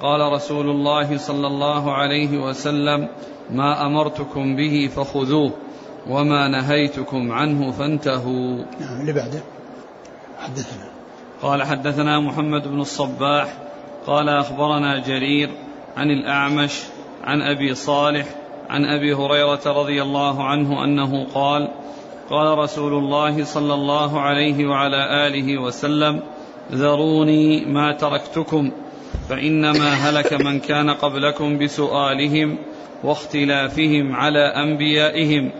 [0.00, 3.08] قال رسول الله صلى الله عليه وسلم
[3.50, 5.52] ما أمرتكم به فخذوه
[6.06, 8.64] وما نهيتكم عنه فانتهوا.
[8.80, 9.40] نعم اللي بعده.
[10.38, 10.88] حدثنا.
[11.42, 13.58] قال حدثنا محمد بن الصباح
[14.06, 15.50] قال أخبرنا جرير
[15.96, 16.82] عن الأعمش
[17.24, 18.26] عن أبي صالح
[18.68, 21.68] عن أبي هريرة رضي الله عنه أنه قال
[22.30, 26.22] قال رسول الله صلى الله عليه وعلى آله وسلم
[26.72, 28.72] ذروني ما تركتكم
[29.28, 32.58] فإنما هلك من كان قبلكم بسؤالهم
[33.04, 35.50] واختلافهم على أنبيائهم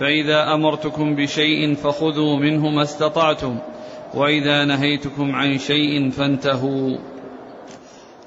[0.00, 3.58] فإذا أمرتكم بشيء فخذوا منه ما استطعتم
[4.14, 6.98] وإذا نهيتكم عن شيء فانتهوا.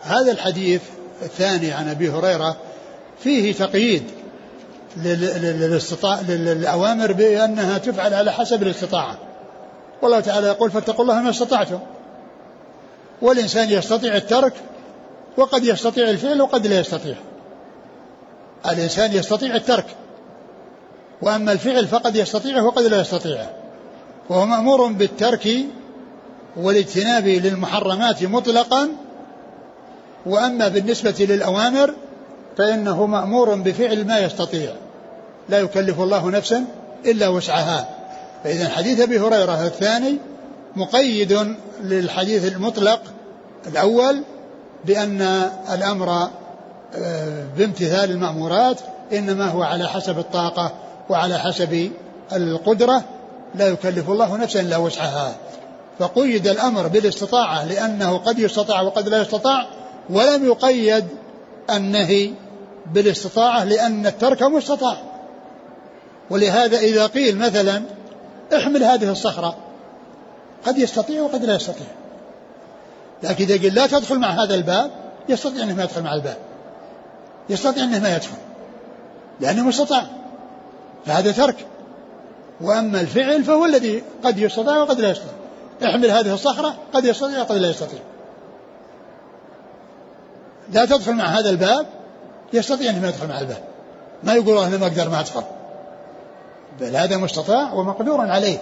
[0.02, 0.82] هذا الحديث
[1.22, 2.58] الثاني عن أبي هريرة
[3.20, 4.04] فيه تقييد
[4.97, 9.17] للاستطاع للأوامر بأنها تفعل على حسب الاستطاعة.
[10.02, 11.80] والله تعالى يقول فاتقوا الله ما استطعتم.
[13.21, 14.54] والإنسان يستطيع الترك
[15.38, 17.15] وقد يستطيع الفعل وقد لا يستطيع.
[18.65, 19.86] الإنسان يستطيع الترك.
[21.21, 23.49] وأما الفعل فقد يستطيعه وقد لا يستطيعه.
[24.30, 25.49] وهو مأمور بالترك
[26.58, 28.89] والاجتناب للمحرمات مطلقا.
[30.25, 31.93] وأما بالنسبة للأوامر
[32.58, 34.74] فإنه مأمور بفعل ما يستطيع.
[35.50, 36.66] لا يكلف الله نفسا
[37.06, 37.90] إلا وسعها.
[38.44, 40.18] فإذا حديث أبي هريرة الثاني
[40.76, 43.02] مقيد للحديث المطلق
[43.67, 44.23] الأول
[44.86, 45.21] بأن
[45.73, 46.30] الأمر
[46.96, 48.80] آه، بامتثال المأمورات
[49.13, 50.71] إنما هو على حسب الطاقة
[51.10, 51.92] وعلى حسب
[52.34, 53.04] القدرة.
[53.56, 55.36] لا يكلف الله نفسا إلا وسعها.
[56.00, 59.67] فقيد الأمر بالاستطاعة لأنه قد يستطاع وقد لا يستطاع
[60.10, 61.06] ولم يقيد
[61.69, 62.32] النهي
[62.94, 64.98] بالاستطاعة لأن الترك مستطاع.
[66.29, 67.83] ولهذا إذا قيل مثلا
[68.56, 69.58] احمل هذه الصخرة.
[70.65, 71.87] قد يستطيع وقد لا يستطيع.
[73.23, 74.92] لكن إذا قيل لا تدخل مع هذا الباب
[75.29, 76.37] يستطيع أنه ما يدخل مع الباب.
[77.50, 78.37] يستطيع أنه ما يدخل.
[79.40, 80.04] لأنه مستطاع.
[81.06, 81.65] فهذا ترك.
[82.62, 85.33] وأما الفعل فهو الذي قد يستطيع وقد لا يستطيع.
[85.83, 88.00] احمل هذه الصخرة قد يستطيع وقد لا يستطيع.
[90.73, 91.98] لا تدخل مع هذا الباب
[92.54, 93.63] يستطيع أن يدخل مع الباب
[94.23, 95.43] ما يقول أنا ما أقدر ما أدخل.
[96.79, 98.58] بل هذا مستطاع ومقدور عليه.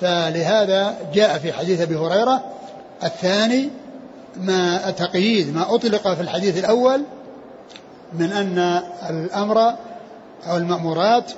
[0.00, 2.44] فلهذا جاء في حديث أبي هريرة
[3.04, 3.70] الثاني
[4.36, 7.02] ما التقييد ما أطلق في الحديث الأول
[8.12, 9.58] من أن الأمر
[10.46, 11.32] أو المأمورات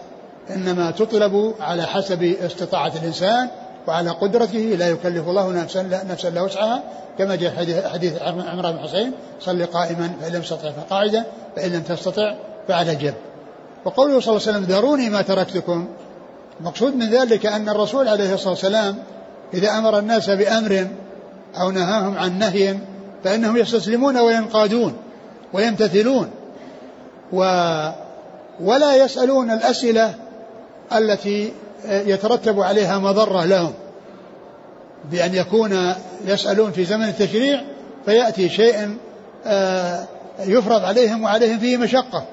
[0.50, 3.48] إنما تطلب على حسب استطاعة الإنسان
[3.88, 6.82] وعلى قدرته لا يكلف الله نفسا نفسا لا وسعها.
[7.18, 11.24] كما جاء حديث حديث عمران بن حسين صل قائما فإن لم تستطع فقاعدا
[11.56, 12.34] فإن لم تستطع
[12.68, 13.14] فعلى جنب
[13.84, 15.88] وقوله صلى الله عليه وسلم ذروني ما تركتكم.
[16.60, 18.98] المقصود من ذلك أن الرسول عليه الصلاة والسلام
[19.54, 20.86] إذا أمر الناس بأمر
[21.60, 22.78] أو نهاهم عن نهي
[23.24, 24.96] فإنهم يستسلمون وينقادون
[25.52, 26.30] ويمتثلون
[27.32, 27.40] و
[28.60, 30.14] ولا يسألون الأسئلة
[30.96, 31.52] التي
[31.84, 33.72] يترتب عليها مضرة لهم.
[35.10, 35.94] بأن يكون
[36.26, 37.60] يسألون في زمن التشريع
[38.06, 38.96] فيأتي شيء
[39.46, 40.04] آه،
[40.46, 42.24] يفرض عليهم وعليهم فيه مشقة.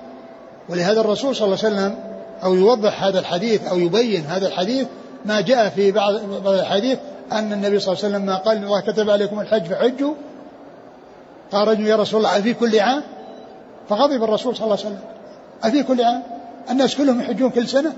[0.69, 1.95] ولهذا الرسول صلى الله عليه وسلم
[2.43, 4.87] أو يوضح هذا الحديث أو يبين هذا الحديث
[5.25, 6.13] ما جاء في بعض
[6.47, 6.99] الحديث
[7.31, 10.13] أن النبي صلى الله عليه وسلم ما قال الله كتب عليكم الحج فحجوا.
[11.51, 13.03] قال رجل يا رسول الله أفي كل عام؟
[13.89, 14.99] فغضب الرسول صلى الله عليه وسلم.
[15.63, 16.23] أفي كل عام؟
[16.69, 17.93] الناس كلهم يحجون كل سنة.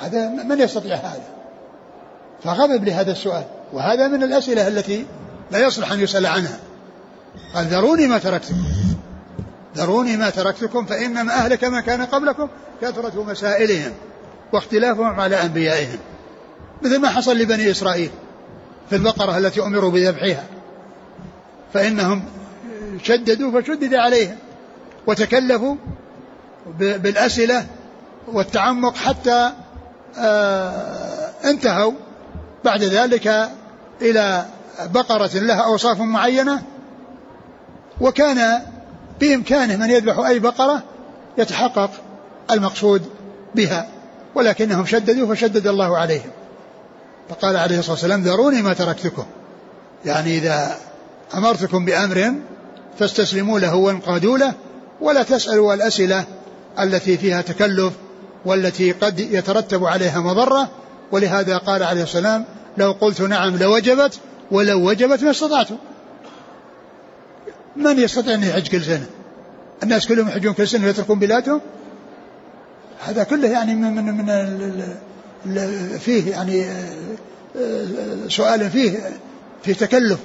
[0.00, 1.22] هذا من يستطيع هذا؟
[2.44, 3.44] فغضب لهذا السؤال.
[3.72, 5.06] وهذا من الأسئلة التي
[5.50, 6.58] لا يصلح أن يسأل عنها.
[7.54, 8.64] قال ذروني ما تركتكم.
[9.76, 12.48] ذروني ما تركتكم فإنما أهلك من كان قبلكم
[12.82, 13.92] كثرة مسائلهم
[14.52, 15.98] واختلافهم على أنبيائهم.
[16.82, 18.10] مثل ما حصل لبني إسرائيل
[18.90, 20.44] في البقرة التي أمروا بذبحها.
[21.74, 22.24] فإنهم
[23.02, 24.36] شددوا فشدد عليهم
[25.06, 25.76] وتكلفوا
[26.78, 27.66] بالأسئلة
[28.32, 29.52] والتعمق حتى
[31.44, 31.92] انتهوا.
[32.64, 33.50] بعد ذلك
[34.02, 34.44] إلى
[34.84, 36.62] بقرة لها أوصاف معينة
[38.00, 38.62] وكان
[39.20, 40.82] بإمكانه من يذبح أي بقرة
[41.38, 41.90] يتحقق
[42.50, 43.02] المقصود
[43.54, 43.88] بها
[44.34, 46.30] ولكنهم شددوا فشدد الله عليهم.
[47.28, 49.24] فقال عليه الصلاة والسلام ذروني ما تركتكم.
[50.04, 50.76] يعني إذا
[51.34, 52.34] أمرتكم بأمر
[52.98, 54.54] فاستسلموا له وانقادوا له
[55.00, 56.24] ولا تسألوا الأسئلة
[56.80, 57.92] التي فيها تكلف
[58.44, 60.68] والتي قد يترتب عليها مضرة
[61.12, 62.44] ولهذا قال عليه السلام
[62.78, 64.20] لو قلت نعم لوجبت
[64.50, 65.68] ولو وجبت ما استطعت.
[67.76, 69.06] من يستطيع أن يحج كل سنة؟
[69.82, 71.60] الناس كلهم يحجون كل سنة ويتركون بلادهم؟
[73.06, 74.16] هذا كله يعني من من,
[75.44, 76.66] من فيه يعني
[78.28, 78.98] سؤال فيه
[79.62, 80.18] فيه تكلف.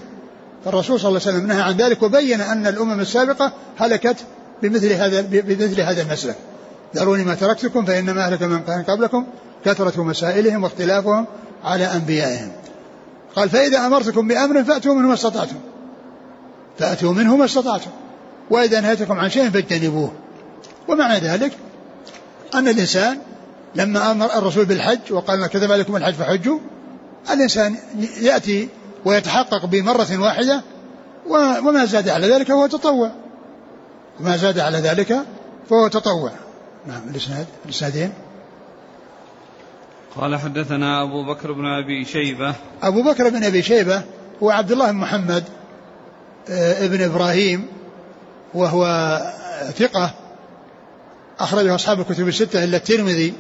[0.66, 4.18] فالرسول صلى الله عليه وسلم نهى عن ذلك وبين أن الأمم السابقة هلكت
[4.64, 6.36] بمثل هذا بمثل هذا المسلك.
[6.96, 9.26] ذروني ما تركتكم فإنما أهلك من كان قبلكم
[9.66, 11.26] كثرة مسائلهم واختلافهم
[11.64, 12.52] على أنبيائهم.
[13.36, 15.56] قال فإذا أمرتكم بأمر فأتوا منه ما استطعتم.
[16.80, 17.92] فأتوا منه ما استطعتم.
[18.50, 20.12] وإذا نهيتكم عن شيء فاجتنبوه.
[20.88, 21.52] ومعنى ذلك
[22.54, 23.18] أن الإنسان
[23.76, 26.60] لما أمر الرسول بالحج وقال كتب عليكم الحج فحجوا
[27.32, 27.76] الإنسان
[28.22, 28.70] يأتي
[29.06, 30.62] ويتحقق بمرة واحدة
[31.66, 33.12] وما زاد على ذلك فهو تطوع.
[34.20, 35.20] وما زاد على ذلك
[35.70, 36.32] فهو تطوع.
[36.88, 38.14] نعم الإسناد الإسنادين.
[40.16, 42.56] قال حدثنا أبو بكر بن أبي شيبة.
[42.84, 44.04] أبو بكر بن أبي شيبة
[44.44, 45.44] هو عبد الله بن محمد
[46.50, 47.68] آه، ابن إبراهيم
[48.54, 48.86] وهو
[49.78, 50.14] ثقة
[51.40, 53.34] أخرجه أصحاب الكتب الستة إلا الترمذي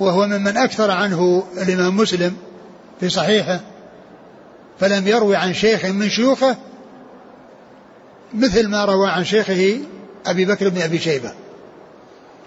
[0.00, 2.36] وهو ممن أكثر عنه الإمام مسلم
[3.00, 3.60] في صحيحه
[4.80, 6.56] فلم يروي عن شيخ من شيوخه
[8.34, 9.80] مثل ما روى عن شيخه
[10.26, 11.32] أبي بكر بن أبي شيبة.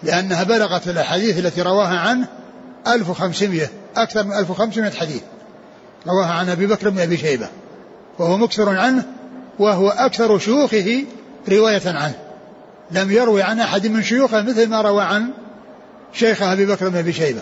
[0.04, 2.28] لأنها بلغت الأحاديث التي رواها عنه
[2.88, 5.22] 1500 أكثر من 1500 حديث.
[6.08, 7.48] رواها عن أبي بكر بن أبي شيبة
[8.20, 9.04] وهو مكثر عنه
[9.60, 11.04] وهو أكثر شيوخه
[11.50, 12.16] رواية عنه.
[12.92, 15.30] لم يروي عن أحد من شيوخه مثل ما روى عن
[16.14, 17.42] شيخه أبي بكر بن أبي شيبة.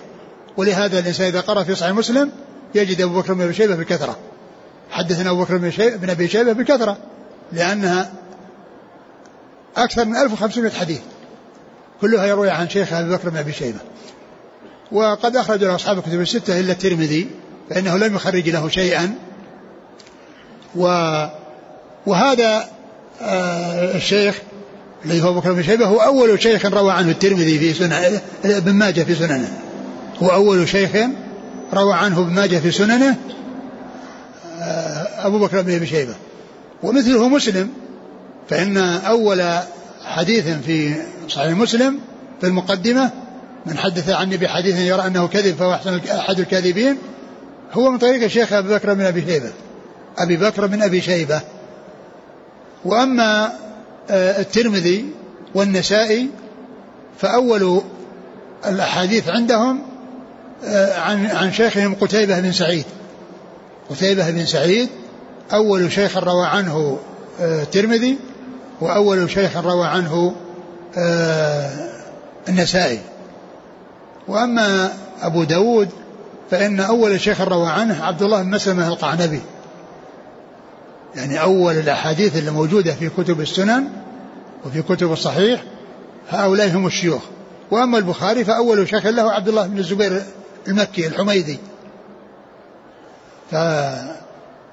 [0.57, 2.31] ولهذا الإنسان إذا قرأ في صحيح مسلم
[2.75, 4.17] يجد أبو بكر بن أبي شيبة بكثرة
[4.91, 6.97] حدثنا أبو بكر بن أبي شيبة بكثرة
[7.51, 8.11] لأنها
[9.77, 10.99] أكثر من 1500 حديث.
[12.01, 13.79] كلها يروي عن شيخ أبي بكر بن أبي شيبة.
[14.91, 17.29] وقد أخرج له أصحاب الكتب الستة إلا الترمذي
[17.69, 19.15] فإنه لم يخرج له شيئا.
[20.75, 20.85] و
[22.05, 22.69] وهذا
[23.21, 24.35] آه الشيخ
[25.05, 29.01] الذي هو بكر بن شيبة هو أول شيخ روى عنه الترمذي في سنن ابن ماجه
[29.01, 29.57] في سننه.
[30.23, 30.91] هو أول شيخ
[31.73, 33.17] روى عنه ابن ماجه في سننه
[34.59, 36.15] آه أبو بكر بن أبي شيبة.
[36.83, 37.69] ومثله مسلم
[38.49, 39.43] فإن أول
[40.05, 40.95] حديث في
[41.27, 41.99] صحيح مسلم
[42.41, 43.11] في المقدمة
[43.65, 46.97] من حدث عني بحديث يرى أنه كذب فهو أحسن أحد الكاذبين.
[47.73, 49.51] هو من طريق الشيخ أبي بكر بن أبي شيبة.
[50.17, 51.41] أبي بكر بن أبي شيبة.
[52.85, 53.51] وأما
[54.09, 55.05] آه، الترمذي
[55.55, 56.29] والنسائي
[57.19, 57.81] فأول
[58.65, 59.81] الأحاديث عندهم
[60.65, 62.85] آه، عن عن شيخهم قتيبة بن سعيد.
[63.89, 64.89] قتيبة بن سعيد
[65.53, 66.99] أول شيخ روى عنه
[67.41, 68.17] آه، الترمذي
[68.81, 70.35] وأول شيخ روى عنه
[72.49, 72.99] النسائي.
[74.27, 75.89] وأما أبو داود
[76.51, 79.41] فإن أول شيخ روى عنه عبد الله بن مسلمة القعنبي.
[81.15, 83.87] يعني أول الأحاديث اللي موجودة في كتب السنن
[84.65, 85.63] وفي كتب الصحيح
[86.29, 87.21] هؤلاء هم الشيوخ.
[87.71, 90.23] وأما البخاري فأول شيخ له عبد الله بن الزبير
[90.67, 91.59] المكي الحميدي.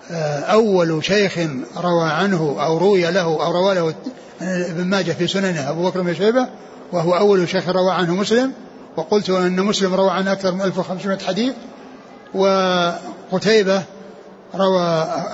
[0.09, 1.39] فأول شيخ
[1.77, 3.95] روى عنه أو روي له أو روى له
[4.41, 6.47] ابن ماجه في سننه أبو بكر بن شيبة
[6.93, 8.53] وهو أول شيخ روى عنه مسلم
[8.97, 11.55] وقلت أن مسلم روى عنه أكثر من 1500 حديث
[12.35, 13.83] وقتيبة
[14.55, 14.85] روى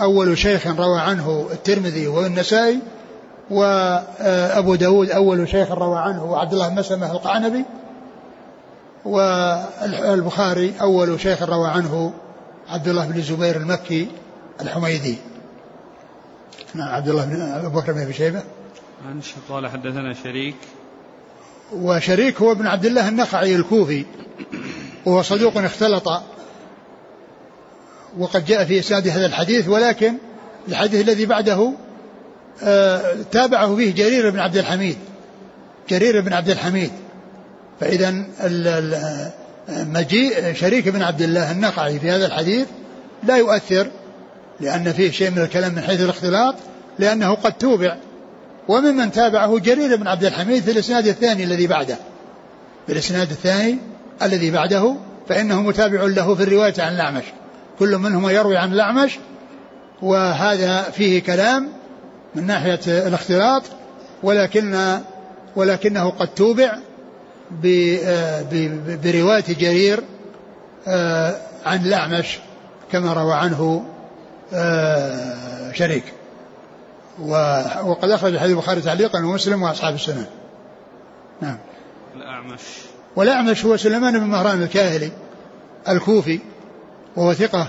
[0.03, 2.79] أول شيخ روى عنه الترمذي والنسائي
[3.51, 7.65] وأبو داود أول شيخ روى عنه عبد الله بن مسلمة القعنبي
[9.05, 12.13] والبخاري أول شيخ روى عنه
[12.69, 14.09] عبد الله بن الزبير المكي
[14.61, 15.19] الحميدي.
[16.75, 18.43] نعم عبد الله بن أبو بكر بن أبي شيبة.
[19.05, 20.57] عن قال حدثنا شريك.
[21.73, 24.05] وشريك هو ابن عبد الله النخعي الكوفي.
[25.05, 26.09] وهو صدوق اختلط.
[28.19, 30.15] وقد جاء في إسناد هذا الحديث ولكن
[30.69, 31.73] الحديث الذي بعده
[32.63, 34.97] آه تابعه فيه جرير بن عبد الحميد.
[35.89, 36.91] جرير بن عبد الحميد.
[37.81, 38.25] فإذا
[39.69, 42.67] مجيء شريك بن عبد الله النقعي في هذا الحديث
[43.23, 43.91] لا يؤثر
[44.61, 46.55] لأن فيه شيء من الكلام من حيث الاختلاط
[46.99, 47.97] لأنه قد توبع.
[48.69, 51.97] وممن تابعه جرير بن عبد الحميد في الإسناد الثاني الذي بعده.
[52.87, 53.79] في الإسناد الثاني
[54.23, 54.97] الذي بعده
[55.29, 57.25] فإنه متابع له في الرواية عن الأعمش
[57.79, 59.19] كل منهما يروي عن الأعمش
[60.03, 61.69] وهذا فيه كلام
[62.35, 63.63] من ناحية الاختلاط
[64.23, 64.99] ولكن
[65.57, 66.79] ولكنه قد توبع
[69.05, 70.01] برواية جرير
[70.89, 71.37] آه،
[71.67, 72.39] عن الأعمش
[72.93, 73.85] كما روى عنه
[74.55, 76.05] آه، شريك.
[77.21, 80.27] وقد أخرج حديث البخاري تعليقا ومسلم وأصحاب السنن
[81.41, 81.59] نعم.
[82.17, 82.61] الأعمش.
[83.17, 85.11] والأعمش هو سليمان بن مهران الكاهلي
[85.89, 86.41] الكوفي
[87.17, 87.69] وهو ثقة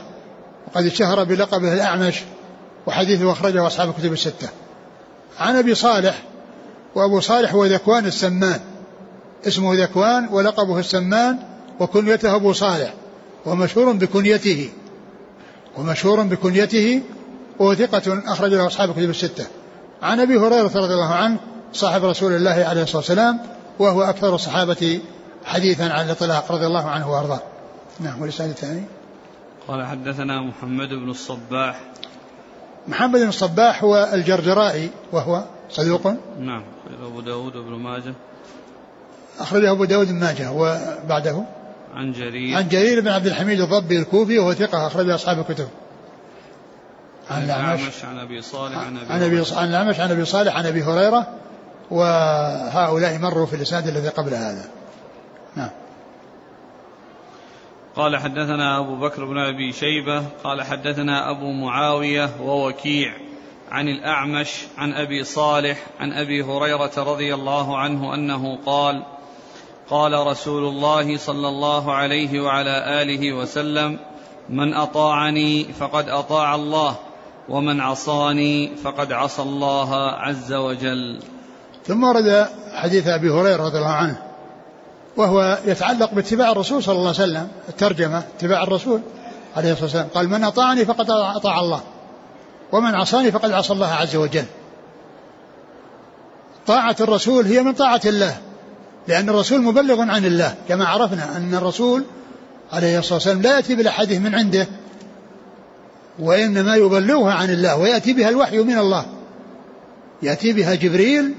[0.68, 2.22] وقد اشتهر بلقبه الأعمش
[2.88, 4.50] وحديثه أخرجه أصحاب الكتب الستة.
[5.40, 6.24] عن أبي صالح
[6.96, 8.60] وأبو صالح هو ذكوان السمان.
[9.48, 11.40] اسمه ذكوان ولقبه السمان
[11.80, 12.94] وكنيته أبو صالح
[13.46, 14.70] ومشهور بكنيته.
[15.78, 17.02] ومشهور بكنيته
[17.60, 19.46] وهو ثقة أخرج له أصحاب الكتب الستة.
[20.02, 21.38] عن أبي هريرة رضي الله عنه
[21.74, 23.40] صاحب رسول الله عليه الصلاة والسلام
[23.80, 25.02] وهو أكثر الصحابة
[25.46, 27.42] حديثا عن الإطلاق رضي الله عنه وأرضاه.
[28.00, 28.84] نعم والإسناد الثاني؟
[29.68, 31.80] قال حدثنا محمد بن الصباح.
[32.88, 36.08] محمد بن الصباح هو الجرجرائي وهو صدوق.
[36.40, 36.64] نعم
[37.04, 38.14] أبو داود وابن ماجه.
[39.40, 41.44] أخرجه أبو داود بن ماجه وبعده؟
[41.94, 42.58] عن جرير.
[42.58, 45.68] عن جرير بن عبد الحميد الضبي الكوفي وهو ثقة أخرجه أصحاب الكتب.
[47.30, 50.66] عن الأعمش عن أبي صالح عن أبي عن أبي عن الأعمش عن أبي صالح عن
[50.66, 51.28] أبي هريرة
[51.92, 54.66] وهؤلاء مروا في الإسناد الذي قبل هذا.
[55.56, 55.70] نعم.
[57.96, 63.14] قال حدثنا أبو بكر بن أبي شيبة قال حدثنا أبو معاوية ووكيع
[63.72, 69.04] عن الأعمش عن أبي صالح عن أبي هريرة رضي الله عنه أنه قال
[69.90, 74.00] قال رسول الله صلى الله عليه وعلى آله وسلم
[74.50, 76.96] من أطاعني فقد أطاع الله
[77.50, 81.20] ومن عصاني فقد عصى الله عز وجل.
[81.88, 84.18] ثم ورد حديث أبي هريرة رضي الله عنه
[85.18, 89.02] وهو يتعلق باتباع الرسول صلى الله عليه وسلم الترجمة اتباع الرسول
[89.56, 90.08] عليه الصلاة والسلام.
[90.16, 91.82] قال من أطاعني فقد أطاع الله
[92.72, 94.46] ومن عصاني فقد عصى الله عز وجل.
[96.68, 98.38] طاعة الرسول هي من طاعة الله
[99.08, 102.04] لأن الرسول مبلغ عن الله كما عرفنا أن الرسول
[102.74, 104.68] عليه الصلاة والسلام لا يأتي بالأحاديث من عنده
[106.20, 109.06] وإنما يبلغها عن الله ويأتي بها الوحي من الله.
[110.22, 111.34] يأتي بها جبريل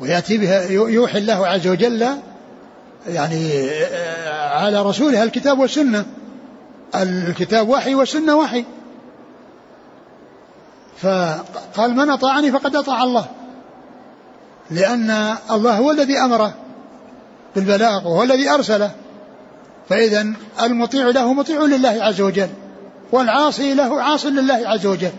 [0.00, 2.06] ويأتي بها يوحي الله عز وجل
[3.08, 3.70] يعني
[4.50, 6.06] على رسوله الكتاب والسنة.
[6.94, 8.64] الكتاب وحي والسنة وحي.
[10.98, 13.26] فقال من أطاعني فقد أطاع الله.
[14.70, 16.54] لأن الله هو الذي أمره
[17.56, 18.90] بالبلاغ وهو الذي أرسله.
[19.88, 22.48] فإذا المطيع له مطيع لله عز وجل.
[23.12, 25.12] والعاصي له عاص لله عز وجل.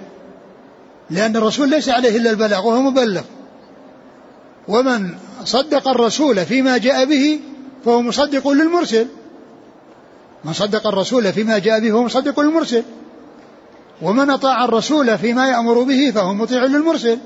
[1.10, 3.22] لأن الرسول ليس عليه إلا البلاغ وهو مبلغ.
[4.68, 5.10] ومن
[5.46, 7.40] صدق الرسول فيما جاء به
[7.86, 9.08] فهو مصدق للمرسل.
[10.46, 12.84] من صدق الرسول فيما جاء به فهو مصدق للمرسل.
[14.02, 17.18] ومن أطاع الرسول فيما يأمر به فهو مطيع للمرسل.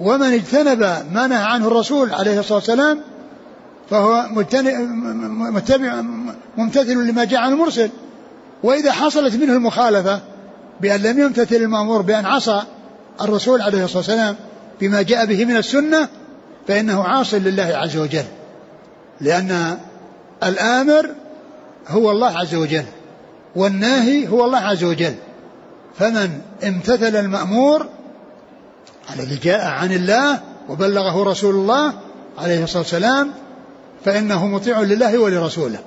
[0.00, 0.80] ومن اجتنب
[1.12, 3.00] ما نهى عنه الرسول عليه الصلاة والسلام
[3.90, 4.26] فهو
[5.50, 6.02] متبع
[6.56, 7.90] ممتثل لما جاء عن المرسل.
[8.64, 10.20] وإذا حصلت منه المخالفة
[10.80, 12.62] بأن لم يمتثل المأمور بأن عصى
[13.20, 14.36] الرسول عليه الصلاة والسلام
[14.80, 16.08] بما جاء به من السنة
[16.68, 18.24] فإنه عاص لله عز وجل.
[19.20, 19.78] لأن
[20.42, 21.10] الآمر
[21.88, 22.84] هو الله عز وجل
[23.56, 25.14] والناهي هو الله عز وجل.
[25.98, 27.86] فمن امتثل المأمور
[29.14, 31.92] الذي جاء عن الله وبلغه رسول الله
[32.38, 33.32] عليه الصلاة والسلام
[34.04, 35.78] فإنه مطيع لله ولرسوله.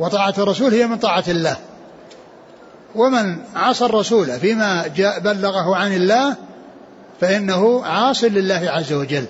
[0.00, 1.56] وطاعة الرسول هي من طاعة الله.
[2.94, 6.36] ومن عصى الرسول فيما جاء بلغه عن الله
[7.20, 9.24] فإنه عاص لله عز وجل.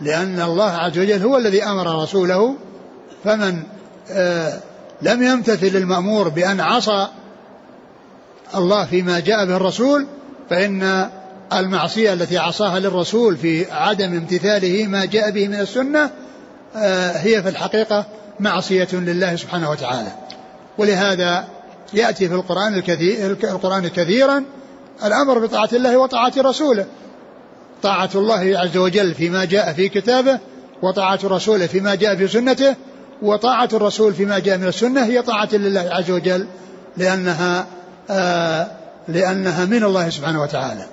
[0.00, 2.54] لأن الله عز وجل هو الذي أمر رسوله
[3.24, 3.62] فمن
[4.10, 4.60] آه
[5.02, 7.08] لم يمتثل المأمور بأن عصى
[8.54, 10.06] الله فيما جاء به الرسول
[10.50, 11.10] فإن
[11.52, 16.10] المعصية التي عصاها للرسول في عدم امتثاله ما جاء به من السنة
[16.76, 18.04] آه هي في الحقيقة
[18.40, 20.12] معصية لله سبحانه وتعالى.
[20.78, 21.44] ولهذا
[21.94, 24.44] يأتي في القرآن الكثير القرآن كثيرا
[25.04, 26.86] الأمر بطاعة الله وطاعة رسوله.
[27.82, 30.38] طاعة الله عز وجل فيما جاء في كتابه
[30.82, 32.76] وطاعة رسوله فيما جاء في سنته
[33.22, 36.46] وطاعة الرسول فيما جاء من السنة هي طاعة لله عز وجل
[36.96, 37.66] لأنها
[38.10, 38.66] آه
[39.08, 40.86] لأنها من الله سبحانه وتعالى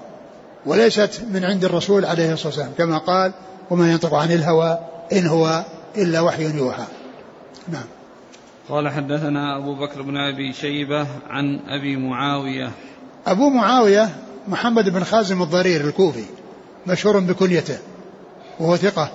[0.65, 3.31] وليست من عند الرسول عليه الصلاة والسلام كما قال
[3.69, 4.79] وما ينطق عن الهوى
[5.13, 5.63] إن هو
[5.97, 6.83] إلا وحي يوحى.
[7.67, 7.98] نعم.
[8.69, 12.71] قال حدثنا أبو بكر بن أبي شيبة عن أبي معاوية.
[13.27, 14.09] أبو معاوية
[14.47, 16.25] محمد بن خازم الضرير الكوفي
[16.87, 17.77] مشهور بكنيته
[18.59, 19.11] وهو ثقة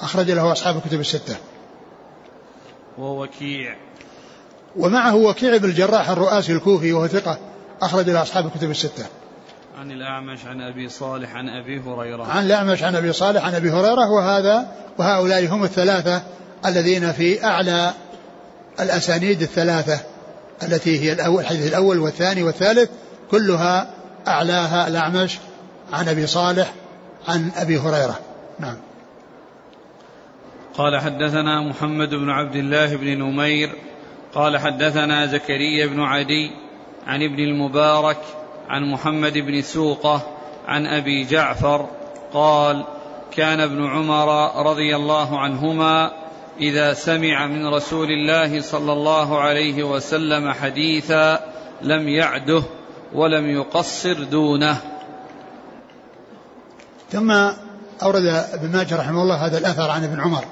[0.00, 1.36] أخرج له أصحاب الكتب الستة.
[2.98, 3.76] ووكيع
[4.76, 7.38] ومعه وكيع بن الجراح الرؤاسي الكوفي وهو ثقة
[7.82, 9.06] أخرج له أصحاب الكتب الستة.
[9.78, 12.24] عن الأعمش عن أبي صالح عن أبي هريرة.
[12.24, 14.68] عن الأعمش عن أبي صالح عن أبي هريرة وهذا
[14.98, 16.22] وهؤلاء هم الثلاثة
[16.66, 17.92] الذين في أعلى
[18.80, 20.00] الأسانيد الثلاثة
[20.62, 22.90] التي هي الأول الحديث الأول والثاني والثالث
[23.30, 23.90] كلها
[24.28, 25.38] أعلاها الأعمش
[25.92, 26.72] عن أبي صالح
[27.28, 28.18] عن أبي هريرة.
[28.58, 28.76] نعم.
[30.74, 33.72] قال حدثنا محمد بن عبد الله بن نمير
[34.34, 36.50] قال حدثنا زكريا بن عدي
[37.06, 38.18] عن ابن المبارك
[38.68, 40.22] عن محمد بن سوقة
[40.68, 41.88] عن أبي جعفر
[42.32, 42.84] قال
[43.30, 46.12] كان ابن عمر رضي الله عنهما
[46.60, 51.40] إذا سمع من رسول الله صلى الله عليه وسلم حديثا
[51.82, 52.62] لم يعده
[53.14, 54.76] ولم يقصر دونه.
[57.12, 57.30] ثم
[58.02, 60.44] أورد ابن ماجه رحمه الله هذا الأثر عن ابن عمر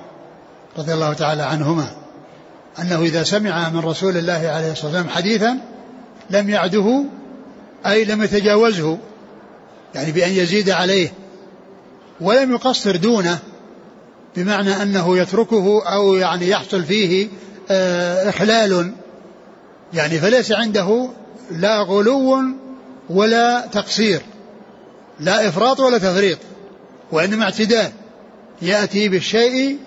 [0.79, 1.87] رضي الله تعالى عنهما
[2.79, 5.59] أنه إذا سمع من رسول الله عليه الصلاة والسلام حديثا
[6.31, 7.05] لم يعده
[7.87, 8.99] أي لم يتجاوزه
[9.95, 11.13] يعني بأن يزيد عليه
[12.21, 13.39] ولم يقصر دونه
[14.37, 17.29] بمعنى أنه يتركه أو يعني يحصل فيه
[17.71, 18.93] آه، اخلال
[19.95, 21.09] يعني فليس عنده
[21.51, 22.39] لا غلو
[23.11, 24.23] ولا تقصير
[25.21, 26.39] لا إفراط ولا تفريط
[27.13, 27.91] وإنما اعتدال.
[28.63, 29.79] يأتي بالشيء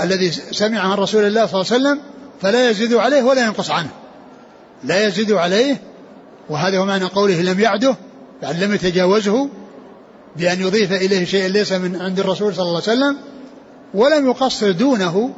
[0.00, 2.00] الذي سمع عن رسول الله صلى الله عليه وسلم
[2.42, 3.90] فلا يزيد عليه ولا ينقص عنه.
[4.84, 5.80] لا يزيد عليه
[6.48, 7.96] وهذا هو معنى قوله لم يعده
[8.42, 9.48] يعني لم يتجاوزه
[10.36, 13.16] بأن يضيف إليه شيء ليس من عند الرسول صلى الله عليه وسلم.
[13.96, 15.30] ولم يقصر دونه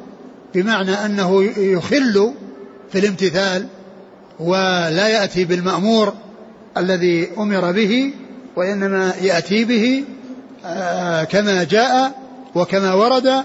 [0.55, 2.33] بمعنى أنه يخل
[2.93, 3.67] في الامتثال
[4.41, 6.13] ولا يأتي بالمأمور
[6.77, 8.13] الذي أمر به
[8.57, 10.05] وإنما يأتي به
[10.65, 12.13] آه، كما جاء
[12.55, 13.45] وكما ورد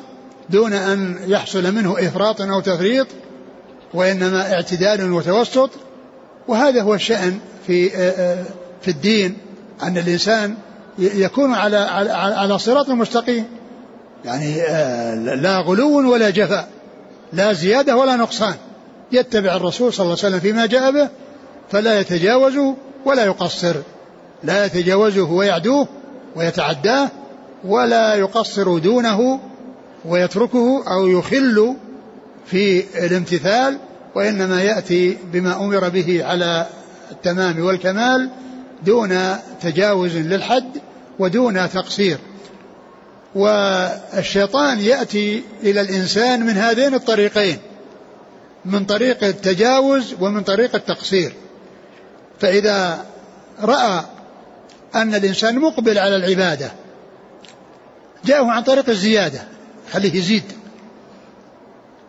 [0.49, 3.07] دون أن يحصل منه إفراط أو تفريط
[3.93, 5.69] وإنما اعتدال وتوسط.
[6.47, 8.43] وهذا هو الشأن في آه، آه،
[8.81, 9.37] في الدين
[9.83, 10.55] أن الإنسان
[10.99, 13.45] يكون على على على صراط مستقيم.
[14.25, 16.69] يعني آه، لا غلو ولا جفاء.
[17.33, 18.53] لا زيادة ولا نقصان.
[19.11, 21.09] يتبع الرسول صلى الله عليه وسلم فيما جاء به
[21.71, 22.53] فلا يتجاوز
[23.05, 23.75] ولا يقصر.
[24.43, 25.87] لا يتجاوزه ويعدوه
[26.35, 27.09] ويتعداه
[27.63, 29.39] ولا يقصر دونه
[30.05, 31.75] ويتركه أو يخل
[32.45, 33.77] في الامتثال
[34.15, 36.65] وإنما يأتي بما أمر به على
[37.11, 38.29] التمام والكمال
[38.85, 39.19] دون
[39.61, 40.81] تجاوز للحد
[41.19, 42.17] ودون تقصير.
[43.35, 47.57] والشيطان يأتي إلى الإنسان من هذين الطريقين
[48.65, 51.33] من طريق التجاوز ومن طريق التقصير.
[52.39, 53.05] فإذا
[53.61, 54.03] رأى
[54.95, 56.71] أن الإنسان مقبل على العبادة
[58.25, 59.43] جاءه عن طريق الزيادة
[59.91, 60.43] خليه يزيد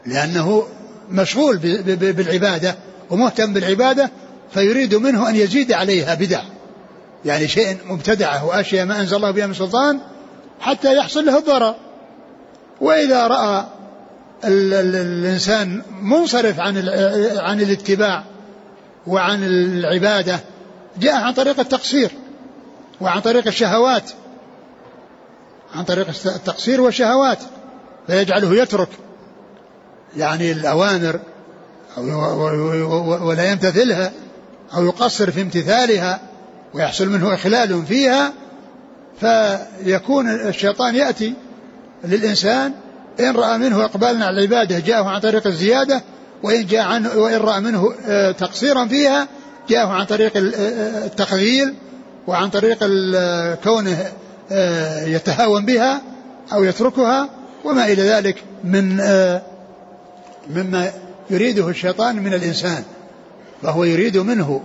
[0.06, 0.66] لأنه
[1.10, 1.56] مشغول
[1.96, 2.76] بالعبادة
[3.10, 4.10] ومهتم بالعبادة
[4.54, 6.42] فيريد منه أن يزيد عليها بدع.
[7.24, 10.00] يعني شيء مبتدعة وأشياء ما أنزل الله بها من سلطان
[10.60, 11.74] حتى يحصل له الضرر.
[12.80, 13.64] وإذا رأى
[14.44, 16.88] ال ال الإنسان منصرف عن
[17.36, 18.24] عن الاتباع
[19.06, 20.40] وعن العبادة
[20.98, 22.10] جاء عن طريق التقصير
[23.00, 24.10] وعن طريق الشهوات.
[25.74, 27.38] عن طريق التقصير والشهوات.
[28.06, 28.88] فيجعله يترك
[30.16, 31.20] يعني الأوامر
[33.22, 34.12] ولا يمتثلها
[34.74, 36.20] أو يقصر في امتثالها
[36.74, 38.32] ويحصل منه إخلال فيها
[39.20, 41.34] فيكون الشيطان يأتي
[42.04, 42.72] للإنسان
[43.20, 46.02] إن رأى منه إقبالا على العبادة جاءه عن طريق الزيادة
[46.42, 49.28] وإن جاء عنه وإن رأى منه آه، تقصيرا فيها
[49.68, 51.74] جاءه عن طريق آه، التخذيل
[52.26, 52.78] وعن طريق
[53.64, 54.12] كونه
[54.52, 56.02] آه، يتهاون بها
[56.52, 57.28] أو يتركها
[57.64, 58.96] وما إلى ذلك من
[60.50, 60.90] مما
[61.30, 62.82] يريده الشيطان من الإنسان.
[63.62, 64.60] فهو يريد منه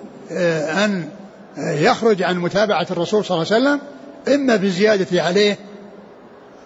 [0.85, 1.09] أن
[1.57, 3.79] يخرج عن متابعة الرسول صلى الله عليه وسلم
[4.27, 5.57] إما بالزيادة عليه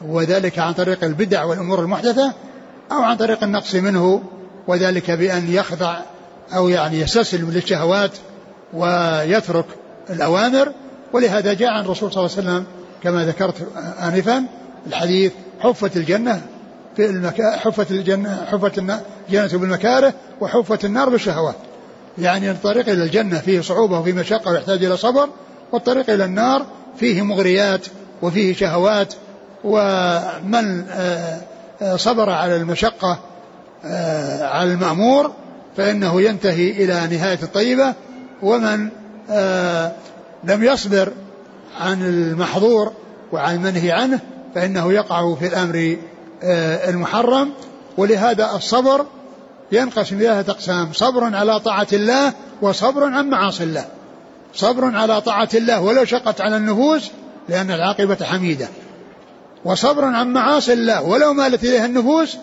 [0.02, 2.34] وذلك عن طريق البدع والأمور المحدثة
[2.92, 4.22] أو عن طريق النقص منه
[4.68, 5.98] وذلك بأن يخضع
[6.56, 8.12] أو يعني يستسلم للشهوات
[8.74, 9.66] ويترك
[10.10, 10.72] الأوامر.
[11.14, 12.66] ولهذا جاء عن الرسول صلى الله عليه وسلم
[13.04, 13.68] كما ذكرت
[14.02, 14.46] آنفا
[14.88, 16.42] الحديث حفت الجنة
[16.96, 19.02] في المكا حفت الجنة حفت الجنة
[19.58, 21.56] بالمكاره وحفت النار بالشهوات
[22.18, 25.30] يعني الطريق إلى الجنة فيه صعوبة وفيه مشقة ويحتاج إلى صبر
[25.72, 26.66] والطريق إلى النار
[26.98, 27.86] فيه مغريات
[28.22, 29.14] وفيه شهوات
[29.64, 31.42] ومن آه،
[31.82, 33.20] آه، صبر على المشقة
[33.86, 35.32] آه، على المأمور
[35.78, 37.94] فإنه ينتهي إلى نهاية الطيبة.
[38.42, 38.90] ومن
[40.44, 41.12] لم يصبر
[41.80, 42.94] عن المحظور
[43.32, 44.20] وعن المنهي عنه
[44.56, 45.98] فإنه يقع في الأمر
[46.90, 47.52] المحرم.
[47.98, 49.06] ولهذا الصبر
[49.72, 53.86] ينقسم إلى أقسام صبر على طاعة الله وصبر عن معاصي الله.
[54.54, 57.12] صبر على طاعة الله ولو شقت على النفوس
[57.50, 58.68] لأن العاقبة حميدة.
[59.66, 62.38] وصبر عن معاصي الله ولو مالت إليها النفوس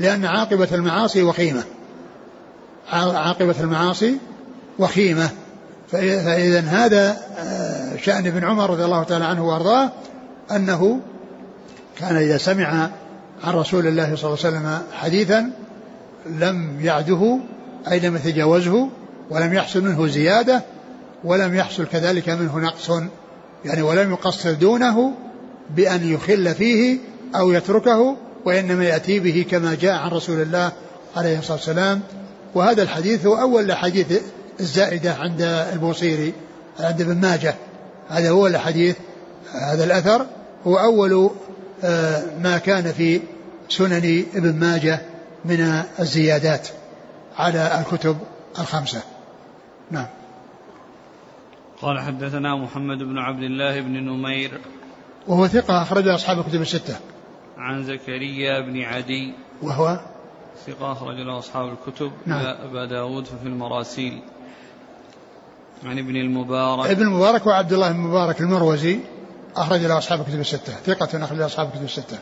[0.00, 1.64] لأن عاقبة المعاصي وخيمة.
[2.92, 4.18] عاقبة المعاصي
[4.78, 5.30] وخيمة.
[5.92, 9.90] فإذا هذا آه، شأن ابن عمر رضي الله تعالى عنه وأرضاه
[10.50, 11.00] أنه
[11.98, 12.90] كان إذا سمع
[13.44, 15.50] عن رسول الله صلى الله عليه وسلم حديثا
[16.26, 17.38] لم يعده
[17.90, 18.88] أي لم يتجاوزه
[19.30, 20.62] ولم يحصل منه زيادة
[21.24, 22.90] ولم يحصل كذلك منه نقص
[23.64, 25.12] يعني ولم يقصر دونه
[25.70, 26.98] بأن يخل فيه
[27.36, 30.72] أو يتركه وإنما يأتي به كما جاء عن رسول الله
[31.16, 32.00] عليه الصلاة والسلام.
[32.54, 34.20] وهذا الحديث هو أول الأحاديث
[34.60, 35.42] الزائدة عند
[35.72, 36.32] البوصيري
[36.80, 37.54] عند ابن ماجه.
[38.08, 38.96] هذا هو الحديث
[39.52, 40.26] هذا الأثر.
[40.66, 41.30] هو أول
[41.84, 43.20] آه، ما كان في
[43.68, 45.00] سنن ابن ماجه
[45.44, 46.68] من الزيادات
[47.38, 48.16] على الكتب
[48.58, 49.00] الخمسة.
[49.90, 50.06] نعم.
[51.82, 54.60] قال حدثنا محمد بن عبد الله بن نمير.
[55.26, 56.96] وهو ثقة أخرج أصحاب الكتب الستة.
[57.58, 59.34] عن زكريا بن عدي.
[59.62, 60.00] وهو؟
[60.66, 62.12] ثقة أخرج له أصحاب الكتب.
[62.26, 62.44] نعم.
[62.46, 64.20] أبا داود ففي المراسيل.
[65.84, 66.90] عن ابن المبارك.
[66.90, 69.00] ابن المبارك وعبد الله بن المبارك المروزي
[69.56, 70.72] أخرج له أصحاب الكتب الستة.
[70.72, 72.18] ثقة أخرج له أصحاب الكتب الستة.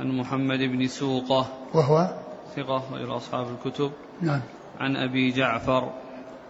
[0.00, 1.46] عن محمد بن سوقة.
[1.74, 2.10] وهو؟
[2.56, 3.92] ثقة أخرج له أصحاب الكتب.
[4.22, 4.40] نعم.
[4.80, 5.90] عن أبي جعفر.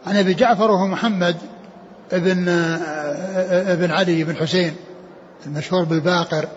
[0.07, 1.37] عن أبي جعفر وهو محمد
[2.13, 2.49] ابن
[3.49, 4.77] ابن علي بن حسين
[5.47, 6.49] المشهور بالباقر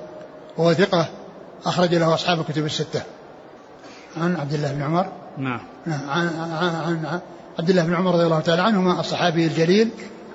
[0.58, 1.10] وهو ثقة
[1.66, 3.02] أخرج له أصحاب الكتب الستة.
[4.18, 5.06] عن عبد الله بن عمر.
[5.38, 5.60] نعم.
[5.88, 7.20] عن, عن, عن
[7.60, 9.90] عبد الله بن عمر رضي الله تعالى عنهما الصحابي الجليل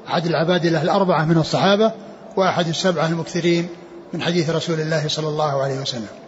[0.09, 1.93] أحد العباد الأربعة من الصحابة
[2.37, 3.69] وأحد السبعة المكثرين
[4.13, 6.24] من حديث رسول الله صلى الله عليه وسلم.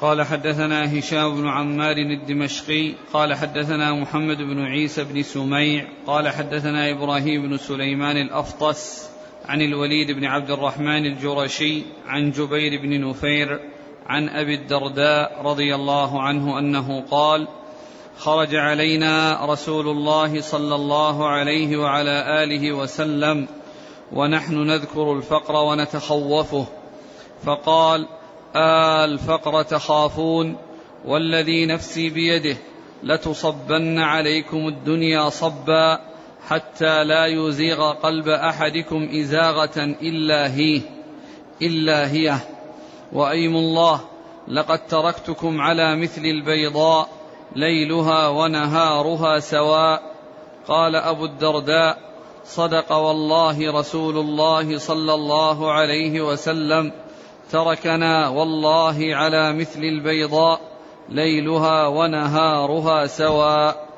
[0.00, 6.90] قال حدثنا هشام بن عمار الدمشقي قال حدثنا محمد بن عيسى بن سميع قال حدثنا
[6.90, 9.10] إبراهيم بن سليمان الأفطس
[9.44, 13.60] عن الوليد بن عبد الرحمن الجرشي عن جبير بن نفير
[14.06, 17.48] عن أبي الدرداء رضي الله عنه أنه قال
[18.18, 23.48] خرج علينا رسول الله صلى الله عليه وعلى آله وسلم
[24.12, 26.66] ونحن نذكر الفقر ونتخوفه
[27.44, 28.17] فقال
[29.04, 30.56] الفقر تخافون
[31.04, 32.56] والذي نفسي بيده
[33.02, 35.98] لتصبن عليكم الدنيا صبا
[36.48, 40.80] حتى لا يزيغ قلب أحدكم إزاغة إلا هي
[41.62, 42.34] إلا هي.
[43.12, 44.00] وأيم الله
[44.48, 47.08] لقد تركتكم على مثل البيضاء
[47.56, 50.02] ليلها ونهارها سواء.
[50.68, 51.98] قال أبو الدرداء
[52.44, 56.92] صدق والله رسول الله صلى الله عليه وسلم.
[57.52, 60.60] تركنا والله على مثل البيضاء
[61.08, 63.88] ليلها ونهارها سواء.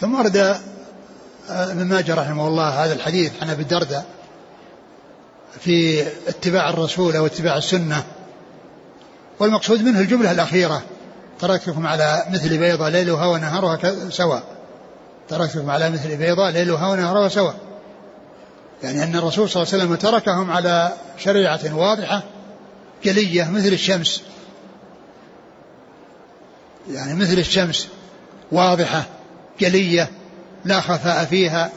[0.00, 0.60] ثم ورد
[1.48, 4.06] ابن ماجه رحمه الله هذا الحديث عن أبي الدرداء
[5.60, 8.04] في اتباع الرسول أو اتباع السنة.
[9.38, 10.82] والمقصود منه الجملة الأخيرة
[11.40, 13.78] تركتكم على مثل بيضة ليلها ونهارها
[14.10, 14.42] سواء.
[15.28, 17.54] تركتكم على مثل بيضة ليلها ونهارها سواء.
[18.82, 22.22] يعني أن الرسول صلى الله عليه وسلم تركهم على شريعة واضحة
[23.04, 24.22] جلية مثل الشمس.
[26.90, 27.88] يعني مثل الشمس
[28.52, 29.04] واضحة
[29.60, 30.10] جلية
[30.64, 31.70] لا خفاء فيها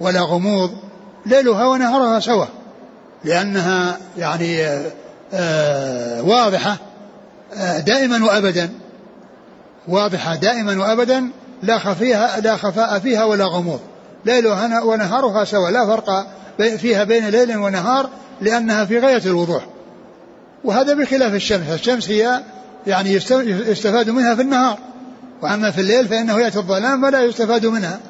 [0.00, 0.70] ولا غموض
[1.26, 2.46] ليلها ونهارها سوا.
[3.24, 4.66] لأنها يعني
[5.34, 6.76] آه واضحة
[7.54, 8.72] آه دائما وأبدا.
[9.88, 11.30] واضحة دائما وأبدا
[11.62, 13.80] لا خفيها لا خفاء فيها ولا غموض.
[14.24, 16.26] ليلها ونهارها سوا لا فرق
[16.58, 18.08] فيها بين ليل ونهار
[18.40, 19.66] لأنها في غاية الوضوح.
[20.64, 21.68] وهذا بخلاف الشمس.
[21.68, 22.40] الشمس هي
[22.86, 23.12] يعني
[23.68, 24.78] يستفاد منها في النهار.
[25.42, 28.00] وأما في الليل فإنه يأتي الظلام فلا يستفاد منها.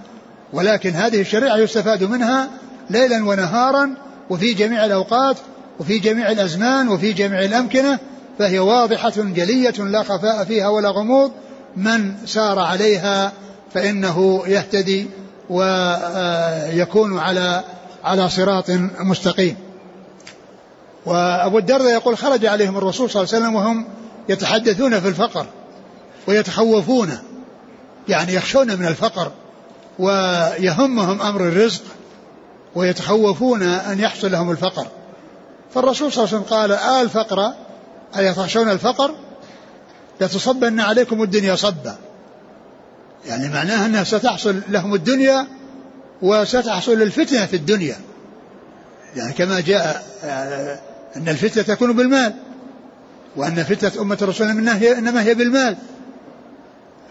[0.53, 2.49] ولكن هذه الشريعة يستفاد منها
[2.91, 3.95] ليلا ونهارا
[4.31, 5.37] وفي جميع الأوقات
[5.81, 7.99] وفي جميع الأزمان وفي جميع الأمكنة.
[8.39, 11.33] فهي واضحة جلية لا خفاء فيها ولا غموض.
[11.77, 13.33] من سار عليها
[13.75, 15.07] فإنه يهتدي
[15.51, 17.65] ويكون على
[18.05, 19.57] على صراط مستقيم.
[21.07, 23.87] وأبو الدرداء يقول خرج عليهم الرسول صلى الله عليه وسلم وهم
[24.29, 25.47] يتحدثون في الفقر
[26.27, 27.19] ويتخوفون
[28.09, 29.33] يعني يخشون من الفقر
[29.99, 31.83] ويهمهم أمر الرزق
[32.75, 34.87] ويتخوفون أن يحصل لهم الفقر.
[35.75, 37.53] فالرسول صلى الله عليه وسلم قال آه الفقر
[38.17, 39.15] أي تخشون الفقر
[40.21, 41.97] لتصبن عليكم الدنيا صبا.
[43.27, 45.47] يعني معناها أنها ستحصل لهم الدنيا
[46.25, 47.97] وستحصل الفتنة في الدنيا.
[49.17, 50.79] يعني كما جاء آه،
[51.17, 52.35] أن الفتنة تكون بالمال
[53.37, 55.77] وأن فتنة أمة الرسول إنما هي بالمال.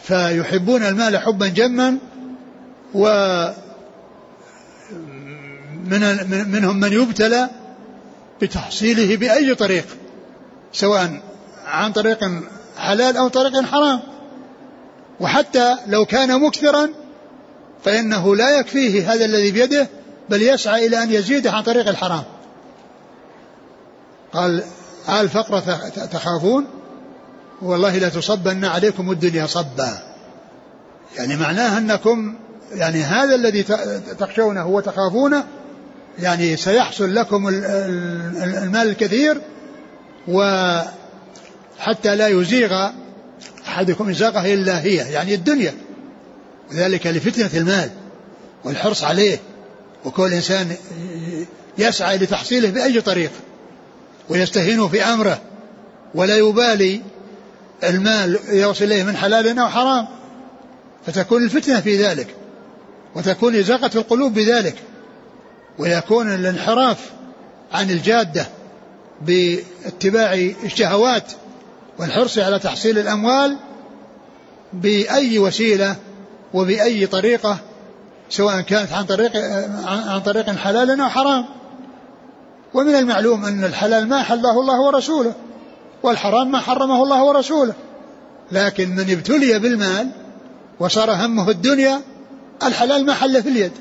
[0.01, 1.97] فيحبون المال حبا جما
[2.93, 3.07] و
[5.85, 6.01] من
[6.51, 7.49] منهم من يبتلى
[8.41, 9.85] بتحصيله بأي طريق
[10.73, 11.21] سواء
[11.65, 12.19] عن طريق
[12.77, 13.99] حلال أو طريق حرام.
[15.19, 17.02] وحتى لو كان مكثرا
[17.85, 19.87] فإنه لا يكفيه هذا الذي بيده
[20.29, 22.23] بل يسعى إلى أن يزيده عن طريق الحرام.
[24.33, 24.63] قال
[25.09, 25.59] آل فقر
[26.11, 26.65] تخافون؟
[27.61, 29.97] والله لا تصبن عليكم الدنيا صبا.
[31.17, 32.35] يعني معناه أنكم
[32.71, 33.63] يعني هذا الذي
[34.19, 35.43] تخشونه وتخافونه
[36.19, 39.41] يعني سيحصل لكم المال الكثير
[40.27, 42.89] وحتى لا يزيغ
[43.67, 45.73] أحدكم إزاغه إلا هي يعني الدنيا.
[46.73, 47.89] وذلك لفتنة المال
[48.63, 49.39] والحرص عليه
[50.05, 50.75] وكل إنسان
[51.77, 53.31] يسعى لتحصيله بأي طريق
[54.29, 55.41] ويستهين في أمره
[56.15, 57.01] ولا يبالي
[57.83, 60.07] المال يوصل إليه من حلال أو حرام.
[61.05, 62.27] فتكون الفتنة في ذلك
[63.15, 64.75] وتكون إزاقة القلوب بذلك
[65.79, 67.11] ويكون الانحراف
[67.71, 68.47] عن الجادة
[69.21, 71.31] باتباع الشهوات
[71.99, 73.57] والحرص على تحصيل الأموال
[74.73, 75.95] بأي وسيلة
[76.53, 77.57] وبأي طريقة
[78.29, 79.31] سواء كانت عن طريق
[79.85, 81.45] عن طريق حلال أو حرام.
[82.73, 85.33] ومن المعلوم أن الحلال ما حله الله ورسوله
[86.03, 87.73] والحرام ما حرمه الله ورسوله.
[88.51, 90.09] لكن من ابتلي بالمال
[90.79, 92.01] وصار همه الدنيا
[92.63, 93.71] الحلال ما حل في اليد.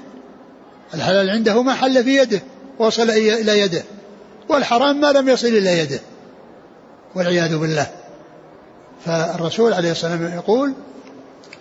[0.94, 2.42] الحلال عنده ما حل في يده
[2.78, 3.82] وصل إلى يده.
[4.48, 6.00] والحرام ما لم يصل إلى يده.
[7.14, 7.86] والعياذ بالله.
[9.04, 10.72] فالرسول عليه الصلاة والسلام يقول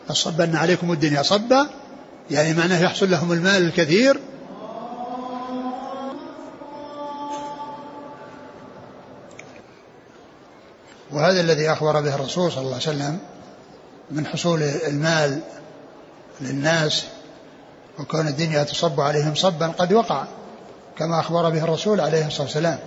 [0.10, 1.70] لصبن عليكم الدنيا صبا
[2.32, 4.20] يعني معناه يحصل لهم المال الكثير.
[11.12, 13.20] وهذا الذي أخبر به الرسول صلى الله عليه وسلم
[14.12, 15.42] من حصول المال
[16.42, 17.06] للناس
[18.00, 20.26] وكون الدنيا تصب عليهم صبا قد وقع
[20.98, 22.80] كما أخبر به الرسول عليه الصلاة والسلام.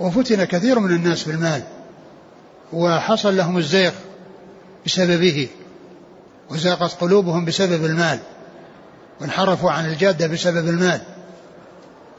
[0.00, 1.62] وفتن كثير من الناس بالمال
[2.72, 3.92] وحصل لهم الزيغ
[4.86, 5.48] بسببه.
[6.50, 8.18] وزاقت قلوبهم بسبب المال
[9.20, 11.00] وانحرفوا عن الجادة بسبب المال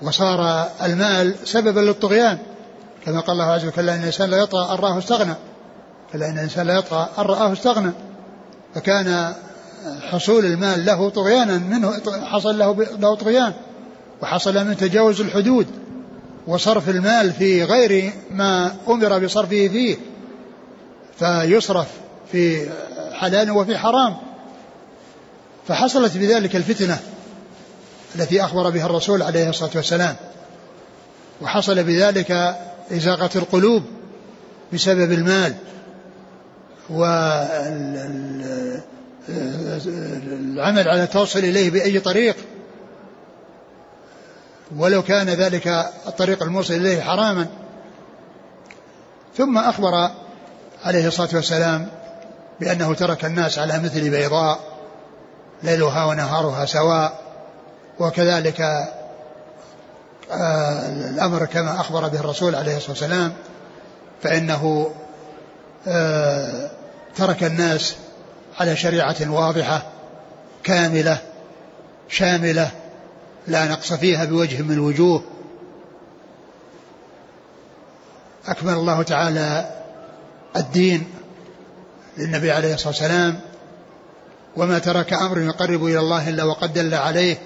[0.01, 2.37] وصار المال سببا للطغيان.
[3.05, 5.33] كما قال الله عز وجل إن الإنسان لا يطغى أن رآه استغنى.
[6.13, 7.91] كلا إن الإنسان لا يطغى أن رآه استغنى.
[8.75, 9.33] فكان
[10.01, 11.93] حصول المال له طغيانا منه
[12.25, 13.53] حصل له له طغيان
[14.21, 15.67] وحصل من تجاوز الحدود
[16.47, 19.97] وصرف المال في غير ما أمر بصرفه فيه
[21.19, 21.87] فيصرف
[22.31, 22.69] في
[23.13, 24.17] حلال وفي حرام.
[25.67, 26.99] فحصلت بذلك الفتنة
[28.15, 30.15] التي أخبر بها الرسول عليه الصلاة والسلام.
[31.41, 32.55] وحصل بذلك
[32.91, 33.83] إزاغة القلوب
[34.73, 35.53] بسبب المال
[36.89, 37.29] والعمل
[40.87, 42.35] على التوصل إليه بأي طريق.
[44.77, 45.67] ولو كان ذلك
[46.07, 47.47] الطريق الموصل إليه حراما.
[49.37, 50.11] ثم أخبر
[50.83, 51.87] عليه الصلاة والسلام
[52.63, 54.59] بأنه ترك الناس على مثل بيضاء
[55.63, 57.23] ليلها ونهارها سواء.
[57.99, 58.61] وكذلك
[60.31, 63.33] آه، الأمر كما أخبر به الرسول عليه الصلاة والسلام
[64.23, 64.91] فإنه
[65.87, 66.69] آه،
[67.15, 67.95] ترك الناس
[68.59, 69.83] على شريعة واضحة
[70.63, 71.17] كاملة
[72.09, 72.71] شاملة
[73.47, 75.23] لا نقص فيها بوجه من الوجوه
[78.47, 79.69] أكمل الله تعالى
[80.55, 81.07] الدين.
[82.17, 83.39] للنبي عليه الصلاة والسلام
[84.57, 87.37] وما ترك أمر يقرب إلى الله إلا وقد دل عليه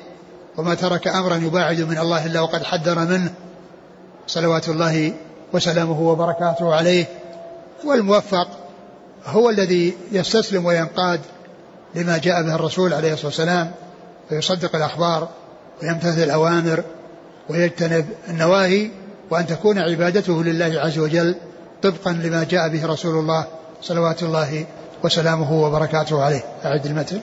[0.57, 3.33] وما ترك أمرا يباعد من الله إلا وقد حذر منه
[4.27, 5.13] صلوات الله
[5.53, 7.05] وسلامه وبركاته عليه.
[7.83, 8.47] والموفق
[9.25, 11.21] هو الذي يستسلم وينقاد
[11.95, 13.71] لما جاء به الرسول عليه الصلاة والسلام
[14.31, 15.29] ويصدق الأخبار
[15.83, 16.83] ويمتثل الأوامر
[17.49, 18.91] ويجتنب النواهي
[19.29, 21.35] وأن تكون عبادته لله عز وجل
[21.83, 23.47] طبقا لما جاء به رسول الله
[23.81, 24.65] صلوات الله
[25.03, 26.43] وسلامه وبركاته عليه.
[26.65, 27.21] أعد المتن.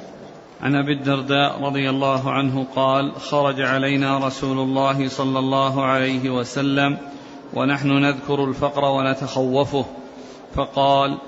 [0.63, 6.99] عن أبي الدرداء رضي الله عنه قال خرج علينا رسول الله صلى الله عليه وسلم
[7.55, 9.85] ونحن نذكر الفقر ونتخوفه
[10.55, 11.19] فقال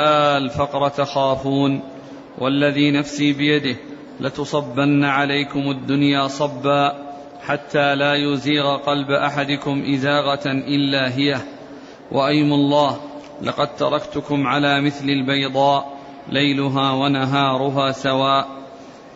[0.00, 1.80] آه الفقر تخافون
[2.38, 3.76] والذي نفسي بيده
[4.20, 6.92] لتصبن عليكم الدنيا صبا
[7.42, 11.36] حتى لا يزيغ قلب أحدكم إزاغة إلا هي
[12.12, 12.96] وايم الله
[13.42, 15.96] لقد تركتكم على مثل البيضاء
[16.28, 18.46] ليلها ونهارها سواء.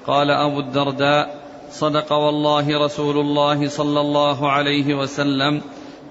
[0.07, 1.41] قال أبو الدرداء
[1.71, 5.63] صدق والله رسول الله صلى الله عليه وسلم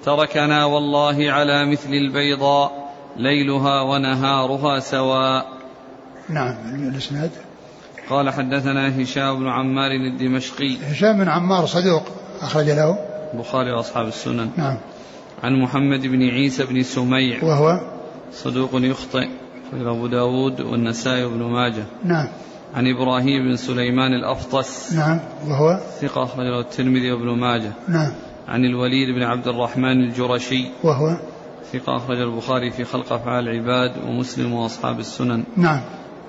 [0.05, 5.45] تركنا والله على مثل البيضاء ليلها ونهارها سواء.
[6.29, 6.55] نعم
[6.89, 7.31] الإسناد.
[8.09, 10.77] قال حدثنا هشام بن عمار الدمشقي.
[10.91, 12.03] هشام بن عمار صدوق
[12.41, 12.97] أخرج له.
[13.33, 14.49] البخاري وأصحاب السنن.
[14.57, 14.77] نعم.
[15.43, 17.43] عن محمد بن عيسى بن سميع.
[17.43, 17.98] وهو
[18.33, 19.27] صدوق يخطئ
[19.73, 21.83] أبو داود والنسائي بن ماجه.
[22.03, 22.27] نعم.
[22.75, 24.93] عن إبراهيم بن سليمان الأفطس.
[24.93, 25.19] نعم.
[25.47, 27.71] وهو؟ ثقة أخرجه الترمذي وابن ماجه.
[27.87, 28.11] نعم.
[28.47, 30.65] عن الوليد بن عبد الرحمن الجرشي.
[30.83, 31.17] وهو؟
[31.73, 35.43] ثقة أخرج البخاري في خلق أفعال العباد ومسلم وأصحاب السنن.
[35.57, 35.81] نعم.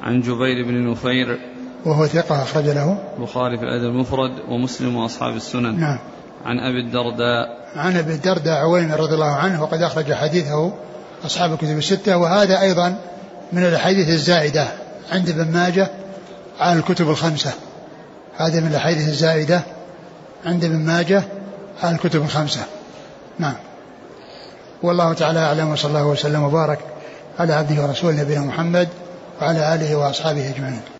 [0.02, 1.38] عن جبير بن نفير.
[1.86, 5.80] وهو ثقة أخرج له؟ البخاري في الأدب المفرد ومسلم وأصحاب السنن.
[5.80, 5.98] نعم.
[6.44, 7.60] عن أبي الدرداء.
[7.76, 10.72] عن أبي الدرداء عوين رضي الله عنه وقد أخرج حديثه
[11.24, 12.96] أصحاب الكتب الستة وهذا أيضا
[13.52, 14.68] من الأحاديث الزائدة
[15.12, 15.88] عند ابن ماجه
[16.60, 17.52] على الكتب الخمسة.
[18.36, 19.60] هذا من الأحاديث الزائدة
[20.46, 21.22] عند ابن ماجه
[21.82, 22.60] على الكتب الخمسة.
[23.38, 23.56] نعم.
[24.82, 26.78] والله تعالى أعلم وصلى الله وسلم وبارك
[27.38, 28.88] على عبده ورسوله نبينا محمد
[29.42, 30.99] وعلى آله وأصحابه أجمعين.